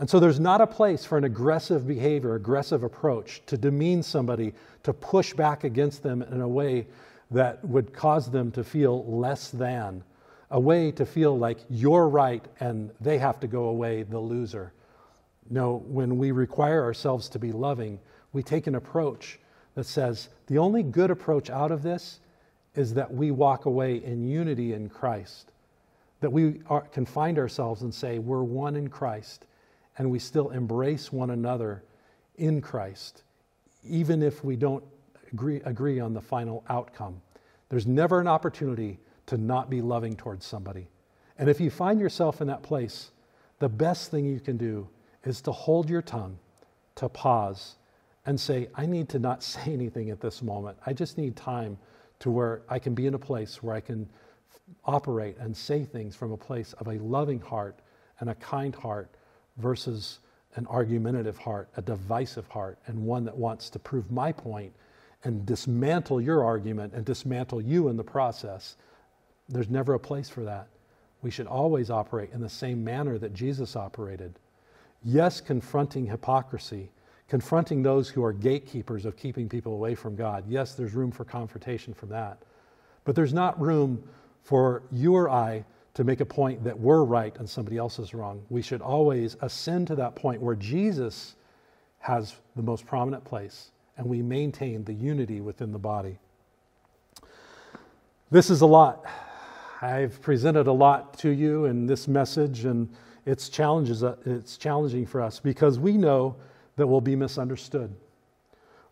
And 0.00 0.08
so 0.08 0.18
there's 0.18 0.40
not 0.40 0.62
a 0.62 0.66
place 0.66 1.04
for 1.04 1.18
an 1.18 1.24
aggressive 1.24 1.86
behavior, 1.86 2.34
aggressive 2.34 2.82
approach 2.82 3.42
to 3.44 3.58
demean 3.58 4.02
somebody, 4.02 4.54
to 4.82 4.94
push 4.94 5.34
back 5.34 5.62
against 5.62 6.02
them 6.02 6.22
in 6.22 6.40
a 6.40 6.48
way 6.48 6.86
that 7.30 7.62
would 7.66 7.92
cause 7.92 8.30
them 8.30 8.50
to 8.52 8.64
feel 8.64 9.04
less 9.04 9.50
than, 9.50 10.02
a 10.50 10.58
way 10.58 10.90
to 10.92 11.04
feel 11.04 11.38
like 11.38 11.58
you're 11.68 12.08
right 12.08 12.42
and 12.60 12.90
they 12.98 13.18
have 13.18 13.38
to 13.40 13.46
go 13.46 13.64
away, 13.64 14.02
the 14.02 14.18
loser. 14.18 14.72
No, 15.50 15.84
when 15.86 16.16
we 16.16 16.30
require 16.30 16.82
ourselves 16.82 17.28
to 17.28 17.38
be 17.38 17.52
loving, 17.52 18.00
we 18.32 18.42
take 18.42 18.66
an 18.66 18.76
approach 18.76 19.38
that 19.74 19.84
says 19.84 20.30
the 20.46 20.56
only 20.56 20.82
good 20.82 21.10
approach 21.10 21.50
out 21.50 21.70
of 21.70 21.82
this 21.82 22.20
is 22.74 22.94
that 22.94 23.12
we 23.12 23.32
walk 23.32 23.66
away 23.66 24.02
in 24.02 24.26
unity 24.26 24.72
in 24.72 24.88
Christ. 24.88 25.52
That 26.20 26.30
we 26.30 26.62
are, 26.68 26.80
can 26.80 27.04
find 27.04 27.38
ourselves 27.38 27.82
and 27.82 27.92
say, 27.92 28.18
we're 28.18 28.42
one 28.42 28.76
in 28.76 28.88
Christ, 28.88 29.44
and 30.00 30.10
we 30.10 30.18
still 30.18 30.48
embrace 30.48 31.12
one 31.12 31.28
another 31.28 31.84
in 32.36 32.62
Christ, 32.62 33.22
even 33.84 34.22
if 34.22 34.42
we 34.42 34.56
don't 34.56 34.82
agree, 35.30 35.60
agree 35.66 36.00
on 36.00 36.14
the 36.14 36.22
final 36.22 36.64
outcome. 36.70 37.20
There's 37.68 37.86
never 37.86 38.18
an 38.18 38.26
opportunity 38.26 38.98
to 39.26 39.36
not 39.36 39.68
be 39.68 39.82
loving 39.82 40.16
towards 40.16 40.46
somebody. 40.46 40.88
And 41.36 41.50
if 41.50 41.60
you 41.60 41.68
find 41.68 42.00
yourself 42.00 42.40
in 42.40 42.46
that 42.46 42.62
place, 42.62 43.10
the 43.58 43.68
best 43.68 44.10
thing 44.10 44.24
you 44.24 44.40
can 44.40 44.56
do 44.56 44.88
is 45.24 45.42
to 45.42 45.52
hold 45.52 45.90
your 45.90 46.00
tongue, 46.00 46.38
to 46.94 47.10
pause, 47.10 47.76
and 48.24 48.40
say, 48.40 48.70
I 48.74 48.86
need 48.86 49.10
to 49.10 49.18
not 49.18 49.42
say 49.52 49.70
anything 49.70 50.08
at 50.08 50.22
this 50.22 50.40
moment. 50.40 50.78
I 50.86 50.94
just 50.94 51.18
need 51.18 51.36
time 51.36 51.76
to 52.20 52.30
where 52.30 52.62
I 52.70 52.78
can 52.78 52.94
be 52.94 53.06
in 53.06 53.12
a 53.12 53.18
place 53.18 53.62
where 53.62 53.74
I 53.74 53.80
can 53.80 54.08
operate 54.86 55.36
and 55.36 55.54
say 55.54 55.84
things 55.84 56.16
from 56.16 56.32
a 56.32 56.38
place 56.38 56.72
of 56.78 56.88
a 56.88 56.94
loving 56.94 57.40
heart 57.40 57.80
and 58.18 58.30
a 58.30 58.34
kind 58.36 58.74
heart 58.74 59.14
versus 59.60 60.18
an 60.56 60.66
argumentative 60.66 61.38
heart, 61.38 61.68
a 61.76 61.82
divisive 61.82 62.48
heart, 62.48 62.78
and 62.86 62.98
one 62.98 63.24
that 63.24 63.36
wants 63.36 63.70
to 63.70 63.78
prove 63.78 64.10
my 64.10 64.32
point 64.32 64.72
and 65.24 65.46
dismantle 65.46 66.20
your 66.20 66.42
argument 66.44 66.92
and 66.94 67.04
dismantle 67.04 67.60
you 67.60 67.88
in 67.88 67.96
the 67.96 68.04
process. 68.04 68.76
There's 69.48 69.68
never 69.68 69.94
a 69.94 69.98
place 69.98 70.28
for 70.28 70.42
that. 70.44 70.68
We 71.22 71.30
should 71.30 71.46
always 71.46 71.90
operate 71.90 72.30
in 72.32 72.40
the 72.40 72.48
same 72.48 72.82
manner 72.82 73.18
that 73.18 73.34
Jesus 73.34 73.76
operated. 73.76 74.38
Yes, 75.04 75.40
confronting 75.40 76.06
hypocrisy, 76.06 76.90
confronting 77.28 77.82
those 77.82 78.08
who 78.08 78.24
are 78.24 78.32
gatekeepers 78.32 79.04
of 79.04 79.16
keeping 79.16 79.48
people 79.48 79.74
away 79.74 79.94
from 79.94 80.16
God. 80.16 80.44
Yes, 80.48 80.74
there's 80.74 80.94
room 80.94 81.10
for 81.12 81.24
confrontation 81.24 81.92
from 81.94 82.08
that. 82.08 82.38
But 83.04 83.14
there's 83.14 83.34
not 83.34 83.60
room 83.60 84.02
for 84.42 84.82
you 84.90 85.14
or 85.14 85.28
I 85.30 85.64
to 86.00 86.04
make 86.04 86.20
a 86.20 86.24
point 86.24 86.64
that 86.64 86.80
we're 86.80 87.04
right 87.04 87.36
and 87.36 87.46
somebody 87.46 87.76
else 87.76 87.98
is 87.98 88.14
wrong. 88.14 88.42
We 88.48 88.62
should 88.62 88.80
always 88.80 89.36
ascend 89.42 89.86
to 89.88 89.96
that 89.96 90.16
point 90.16 90.40
where 90.40 90.54
Jesus 90.54 91.34
has 91.98 92.36
the 92.56 92.62
most 92.62 92.86
prominent 92.86 93.22
place 93.22 93.70
and 93.98 94.06
we 94.06 94.22
maintain 94.22 94.82
the 94.84 94.94
unity 94.94 95.42
within 95.42 95.72
the 95.72 95.78
body. 95.78 96.16
This 98.30 98.48
is 98.48 98.62
a 98.62 98.66
lot. 98.66 99.04
I've 99.82 100.22
presented 100.22 100.68
a 100.68 100.72
lot 100.72 101.18
to 101.18 101.28
you 101.28 101.66
in 101.66 101.86
this 101.86 102.08
message, 102.08 102.64
and 102.64 102.88
it's, 103.26 103.50
challenges, 103.50 104.02
it's 104.24 104.56
challenging 104.56 105.04
for 105.04 105.20
us 105.20 105.38
because 105.38 105.78
we 105.78 105.98
know 105.98 106.34
that 106.76 106.86
we'll 106.86 107.02
be 107.02 107.14
misunderstood. 107.14 107.94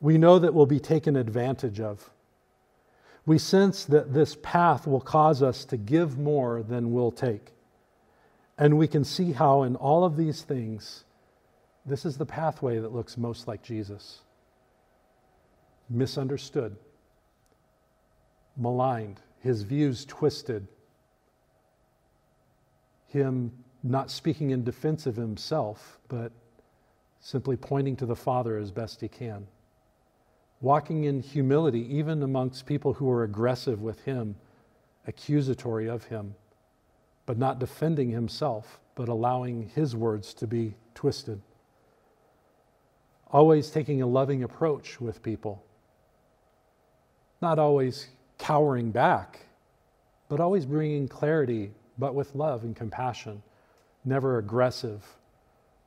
We 0.02 0.18
know 0.18 0.38
that 0.38 0.52
we'll 0.52 0.66
be 0.66 0.78
taken 0.78 1.16
advantage 1.16 1.80
of. 1.80 2.10
We 3.28 3.36
sense 3.36 3.84
that 3.84 4.14
this 4.14 4.38
path 4.42 4.86
will 4.86 5.02
cause 5.02 5.42
us 5.42 5.66
to 5.66 5.76
give 5.76 6.16
more 6.16 6.62
than 6.62 6.92
we'll 6.92 7.12
take. 7.12 7.52
And 8.56 8.78
we 8.78 8.88
can 8.88 9.04
see 9.04 9.32
how, 9.32 9.64
in 9.64 9.76
all 9.76 10.02
of 10.02 10.16
these 10.16 10.40
things, 10.40 11.04
this 11.84 12.06
is 12.06 12.16
the 12.16 12.24
pathway 12.24 12.78
that 12.78 12.94
looks 12.94 13.18
most 13.18 13.46
like 13.46 13.62
Jesus. 13.62 14.20
Misunderstood, 15.90 16.74
maligned, 18.56 19.20
his 19.40 19.60
views 19.60 20.06
twisted, 20.06 20.66
him 23.08 23.52
not 23.82 24.10
speaking 24.10 24.52
in 24.52 24.64
defense 24.64 25.04
of 25.04 25.16
himself, 25.16 25.98
but 26.08 26.32
simply 27.20 27.56
pointing 27.56 27.94
to 27.96 28.06
the 28.06 28.16
Father 28.16 28.56
as 28.56 28.70
best 28.70 29.02
he 29.02 29.08
can 29.08 29.46
walking 30.60 31.04
in 31.04 31.20
humility, 31.20 31.86
even 31.94 32.22
amongst 32.22 32.66
people 32.66 32.92
who 32.94 33.10
are 33.10 33.22
aggressive 33.22 33.80
with 33.80 34.04
him, 34.04 34.34
accusatory 35.06 35.88
of 35.88 36.04
him, 36.04 36.34
but 37.26 37.38
not 37.38 37.58
defending 37.58 38.10
himself, 38.10 38.80
but 38.94 39.08
allowing 39.08 39.70
his 39.74 39.94
words 39.94 40.34
to 40.34 40.46
be 40.46 40.74
twisted. 40.94 41.40
Always 43.30 43.70
taking 43.70 44.02
a 44.02 44.06
loving 44.06 44.42
approach 44.42 45.00
with 45.00 45.22
people, 45.22 45.62
not 47.40 47.58
always 47.58 48.08
cowering 48.38 48.90
back, 48.90 49.38
but 50.28 50.40
always 50.40 50.66
bringing 50.66 51.06
clarity, 51.06 51.70
but 51.98 52.14
with 52.14 52.34
love 52.34 52.64
and 52.64 52.74
compassion, 52.74 53.42
never 54.04 54.38
aggressive 54.38 55.04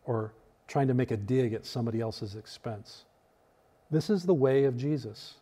or 0.05 0.33
trying 0.67 0.87
to 0.87 0.93
make 0.93 1.11
a 1.11 1.17
dig 1.17 1.53
at 1.53 1.65
somebody 1.65 1.99
else's 1.99 2.35
expense. 2.35 3.05
This 3.91 4.09
is 4.09 4.23
the 4.23 4.33
way 4.33 4.63
of 4.63 4.77
Jesus. 4.77 5.35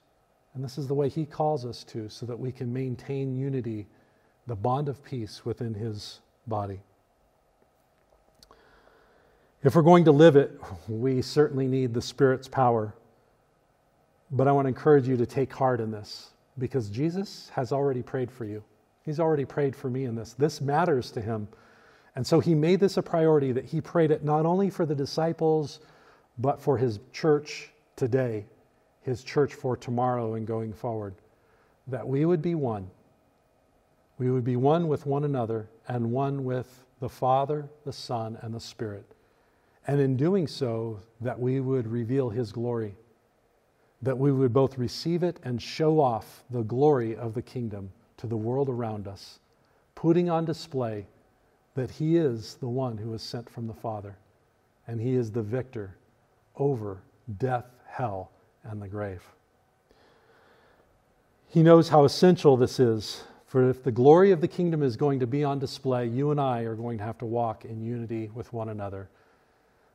And 0.56 0.64
this 0.64 0.78
is 0.78 0.88
the 0.88 0.96
way 0.96 1.08
he 1.08 1.26
calls 1.26 1.66
us 1.66 1.84
to 1.86 2.10
so 2.10 2.26
that 2.26 2.40
we 2.40 2.52
can 2.52 2.74
maintain 2.74 3.38
unity, 3.38 3.88
the 4.48 4.56
bond 4.56 4.90
of 4.90 5.04
peace 5.04 5.46
within 5.46 5.74
his 5.76 6.20
body. 6.48 6.82
If 9.62 9.76
we're 9.76 9.84
going 9.84 10.06
to 10.06 10.12
live 10.12 10.36
it, 10.36 10.60
we 10.88 11.22
certainly 11.22 11.68
need 11.68 11.94
the 11.94 12.02
Spirit's 12.02 12.48
power. 12.48 12.96
But 14.32 14.48
I 14.48 14.52
want 14.52 14.66
to 14.66 14.70
encourage 14.70 15.08
you 15.08 15.18
to 15.18 15.26
take 15.26 15.54
heart 15.54 15.80
in 15.80 15.92
this 15.92 16.30
because 16.58 16.90
Jesus 16.90 17.50
has 17.54 17.72
already 17.72 18.02
prayed 18.02 18.32
for 18.32 18.46
you. 18.46 18.64
He's 19.06 19.20
already 19.20 19.46
prayed 19.46 19.76
for 19.76 19.90
me 19.90 20.06
in 20.06 20.16
this. 20.16 20.34
This 20.34 20.62
matters 20.62 21.12
to 21.12 21.22
him. 21.22 21.48
And 22.16 22.26
so 22.26 22.40
he 22.40 22.56
made 22.56 22.80
this 22.80 22.98
a 22.98 23.04
priority 23.04 23.52
that 23.52 23.66
he 23.66 23.82
prayed 23.82 24.12
it 24.12 24.24
not 24.24 24.46
only 24.46 24.70
for 24.70 24.86
the 24.86 24.96
disciples, 24.96 25.80
but 26.38 26.62
for 26.62 26.78
his 26.78 27.00
church 27.12 27.72
today, 28.00 28.46
his 29.02 29.26
church 29.26 29.54
for 29.54 29.76
tomorrow 29.76 30.36
and 30.36 30.48
going 30.48 30.72
forward, 30.72 31.14
that 31.88 32.08
we 32.08 32.24
would 32.24 32.42
be 32.42 32.56
one. 32.56 32.90
We 34.18 34.32
would 34.32 34.46
be 34.46 34.56
one 34.56 34.88
with 34.88 35.06
one 35.06 35.26
another 35.26 35.70
and 35.86 36.12
one 36.12 36.46
with 36.46 36.86
the 37.02 37.10
Father, 37.10 37.70
the 37.86 37.92
Son, 37.92 38.38
and 38.42 38.54
the 38.54 38.60
Spirit. 38.60 39.06
And 39.86 40.00
in 40.00 40.16
doing 40.16 40.48
so, 40.48 41.00
that 41.20 41.38
we 41.38 41.60
would 41.60 41.88
reveal 41.88 42.30
his 42.30 42.54
glory, 42.54 42.96
that 44.02 44.18
we 44.18 44.32
would 44.32 44.54
both 44.54 44.78
receive 44.78 45.22
it 45.22 45.38
and 45.44 45.62
show 45.62 46.00
off 46.00 46.46
the 46.50 46.64
glory 46.64 47.18
of 47.18 47.34
the 47.34 47.42
kingdom 47.42 47.92
to 48.16 48.28
the 48.28 48.38
world 48.38 48.70
around 48.70 49.10
us, 49.10 49.40
putting 49.96 50.30
on 50.30 50.46
display 50.46 51.06
that 51.76 51.92
he 51.92 52.16
is 52.16 52.56
the 52.56 52.70
one 52.70 52.98
who 52.98 53.14
is 53.14 53.22
sent 53.22 53.50
from 53.50 53.68
the 53.68 53.74
Father, 53.74 54.18
and 54.88 55.02
he 55.02 55.16
is 55.16 55.32
the 55.32 55.44
victor 55.44 55.98
over 56.56 57.02
death 57.38 57.66
hell, 57.90 58.32
and 58.64 58.82
the 58.82 58.88
grave. 58.88 59.24
He 61.48 61.64
knows 61.64 61.90
how 61.90 62.06
essential 62.06 62.56
this 62.56 62.80
is, 62.80 63.24
for 63.46 63.70
if 63.70 63.84
the 63.84 63.92
glory 63.92 64.32
of 64.32 64.42
the 64.42 64.48
kingdom 64.48 64.84
is 64.84 64.96
going 64.96 65.20
to 65.20 65.28
be 65.28 65.44
on 65.44 65.58
display, 65.58 66.06
you 66.06 66.30
and 66.30 66.40
I 66.40 66.62
are 66.62 66.76
going 66.76 67.00
to 67.00 67.04
have 67.04 67.18
to 67.18 67.26
walk 67.26 67.66
in 67.66 67.82
unity 67.82 68.30
with 68.34 68.54
one 68.54 68.70
another. 68.70 69.10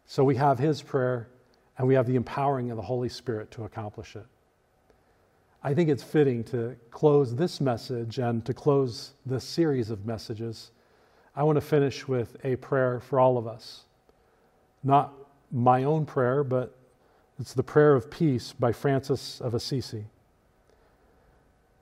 So 0.06 0.24
we 0.24 0.34
have 0.36 0.58
his 0.58 0.82
prayer, 0.82 1.28
and 1.78 1.86
we 1.86 1.94
have 1.94 2.06
the 2.06 2.16
empowering 2.16 2.70
of 2.70 2.76
the 2.76 2.82
Holy 2.82 3.08
Spirit 3.08 3.50
to 3.52 3.64
accomplish 3.64 4.16
it. 4.16 4.26
I 5.62 5.72
think 5.72 5.88
it's 5.88 6.02
fitting 6.02 6.44
to 6.44 6.76
close 6.90 7.34
this 7.34 7.60
message 7.60 8.18
and 8.18 8.44
to 8.44 8.52
close 8.52 9.12
this 9.24 9.44
series 9.44 9.90
of 9.90 10.04
messages. 10.04 10.72
I 11.34 11.42
want 11.44 11.56
to 11.56 11.62
finish 11.62 12.06
with 12.06 12.36
a 12.44 12.56
prayer 12.56 13.00
for 13.00 13.18
all 13.18 13.38
of 13.38 13.46
us. 13.46 13.84
Not 14.82 15.14
my 15.50 15.84
own 15.84 16.04
prayer, 16.04 16.44
but 16.44 16.76
it's 17.40 17.52
the 17.52 17.62
Prayer 17.62 17.94
of 17.94 18.10
Peace 18.10 18.52
by 18.52 18.72
Francis 18.72 19.40
of 19.40 19.54
Assisi. 19.54 20.04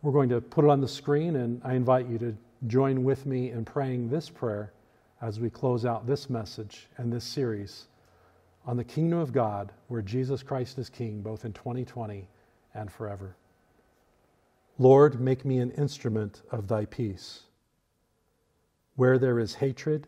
We're 0.00 0.12
going 0.12 0.30
to 0.30 0.40
put 0.40 0.64
it 0.64 0.70
on 0.70 0.80
the 0.80 0.88
screen, 0.88 1.36
and 1.36 1.60
I 1.62 1.74
invite 1.74 2.08
you 2.08 2.18
to 2.18 2.36
join 2.66 3.04
with 3.04 3.26
me 3.26 3.50
in 3.50 3.64
praying 3.64 4.08
this 4.08 4.30
prayer 4.30 4.72
as 5.20 5.38
we 5.38 5.50
close 5.50 5.84
out 5.84 6.06
this 6.06 6.30
message 6.30 6.88
and 6.96 7.12
this 7.12 7.24
series 7.24 7.86
on 8.64 8.76
the 8.76 8.84
kingdom 8.84 9.18
of 9.18 9.32
God, 9.32 9.72
where 9.88 10.02
Jesus 10.02 10.42
Christ 10.42 10.78
is 10.78 10.88
King, 10.88 11.20
both 11.20 11.44
in 11.44 11.52
2020 11.52 12.28
and 12.74 12.90
forever. 12.90 13.36
Lord, 14.78 15.20
make 15.20 15.44
me 15.44 15.58
an 15.58 15.72
instrument 15.72 16.42
of 16.50 16.66
thy 16.66 16.86
peace. 16.86 17.42
Where 18.96 19.18
there 19.18 19.38
is 19.38 19.54
hatred, 19.54 20.06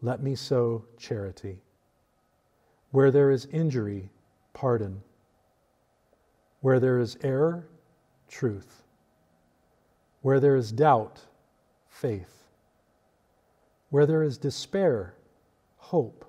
let 0.00 0.22
me 0.22 0.34
sow 0.34 0.84
charity. 0.96 1.58
Where 2.92 3.10
there 3.10 3.30
is 3.30 3.46
injury, 3.46 4.10
pardon. 4.52 5.02
Where 6.60 6.80
there 6.80 6.98
is 6.98 7.16
error, 7.22 7.66
truth. 8.28 8.82
Where 10.22 10.40
there 10.40 10.56
is 10.56 10.72
doubt, 10.72 11.20
faith. 11.88 12.44
Where 13.88 14.06
there 14.06 14.22
is 14.22 14.38
despair, 14.38 15.14
hope. 15.76 16.24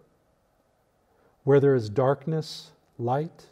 Where 1.44 1.60
there 1.60 1.76
is 1.76 1.90
darkness, 1.90 2.72
light. 2.98 3.48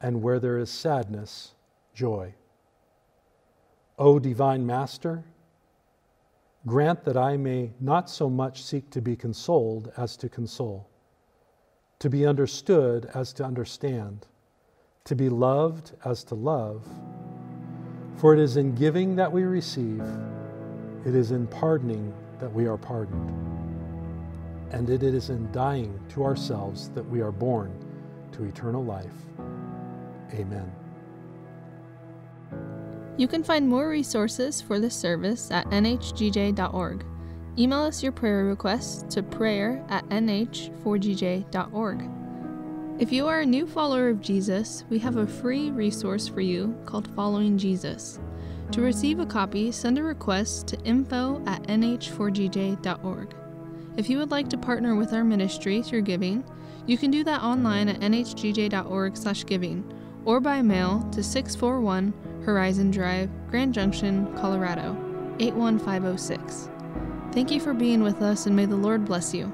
And 0.00 0.22
where 0.22 0.40
there 0.40 0.58
is 0.58 0.70
sadness, 0.70 1.52
joy. 1.94 2.34
O 3.98 4.18
divine 4.18 4.66
Master, 4.66 5.24
grant 6.66 7.04
that 7.04 7.16
I 7.16 7.36
may 7.36 7.72
not 7.78 8.10
so 8.10 8.28
much 8.28 8.62
seek 8.64 8.90
to 8.90 9.00
be 9.00 9.14
consoled 9.14 9.92
as 9.96 10.16
to 10.16 10.28
console 10.28 10.88
to 12.02 12.10
be 12.10 12.26
understood 12.26 13.08
as 13.14 13.32
to 13.32 13.44
understand, 13.44 14.26
to 15.04 15.14
be 15.14 15.28
loved 15.28 15.92
as 16.04 16.24
to 16.24 16.34
love. 16.34 16.84
For 18.16 18.34
it 18.34 18.40
is 18.40 18.56
in 18.56 18.74
giving 18.74 19.14
that 19.14 19.30
we 19.30 19.44
receive, 19.44 20.02
it 21.06 21.14
is 21.14 21.30
in 21.30 21.46
pardoning 21.46 22.12
that 22.40 22.52
we 22.52 22.66
are 22.66 22.76
pardoned, 22.76 23.30
and 24.72 24.90
it 24.90 25.04
is 25.04 25.30
in 25.30 25.48
dying 25.52 25.96
to 26.08 26.24
ourselves 26.24 26.88
that 26.88 27.08
we 27.08 27.20
are 27.20 27.30
born 27.30 27.72
to 28.32 28.42
eternal 28.42 28.84
life. 28.84 29.06
Amen. 30.34 30.72
You 33.16 33.28
can 33.28 33.44
find 33.44 33.68
more 33.68 33.88
resources 33.88 34.60
for 34.60 34.80
this 34.80 34.96
service 34.96 35.52
at 35.52 35.66
nhgj.org. 35.66 37.11
Email 37.58 37.82
us 37.82 38.02
your 38.02 38.12
prayer 38.12 38.46
requests 38.46 39.02
to 39.14 39.22
prayer 39.22 39.84
at 39.90 40.08
nh4gj.org. 40.08 42.08
If 42.98 43.12
you 43.12 43.26
are 43.26 43.40
a 43.40 43.46
new 43.46 43.66
follower 43.66 44.08
of 44.08 44.22
Jesus, 44.22 44.84
we 44.88 44.98
have 45.00 45.16
a 45.16 45.26
free 45.26 45.70
resource 45.70 46.26
for 46.26 46.40
you 46.40 46.74
called 46.86 47.14
Following 47.14 47.58
Jesus. 47.58 48.18
To 48.70 48.80
receive 48.80 49.18
a 49.18 49.26
copy, 49.26 49.70
send 49.70 49.98
a 49.98 50.02
request 50.02 50.66
to 50.68 50.80
info 50.80 51.42
at 51.46 51.62
nh4gj.org. 51.64 53.34
If 53.98 54.08
you 54.08 54.16
would 54.16 54.30
like 54.30 54.48
to 54.48 54.56
partner 54.56 54.94
with 54.94 55.12
our 55.12 55.24
ministry 55.24 55.82
through 55.82 56.02
giving, 56.02 56.42
you 56.86 56.96
can 56.96 57.10
do 57.10 57.22
that 57.24 57.42
online 57.42 57.90
at 57.90 58.00
nhgj.org/giving 58.00 59.92
or 60.24 60.40
by 60.40 60.62
mail 60.62 61.06
to 61.12 61.22
641 61.22 62.14
Horizon 62.44 62.90
Drive, 62.90 63.28
Grand 63.50 63.74
Junction, 63.74 64.34
Colorado 64.38 64.96
81506. 65.38 66.71
Thank 67.32 67.50
you 67.50 67.60
for 67.60 67.72
being 67.72 68.02
with 68.02 68.20
us 68.20 68.44
and 68.44 68.54
may 68.54 68.66
the 68.66 68.76
Lord 68.76 69.06
bless 69.06 69.32
you. 69.32 69.50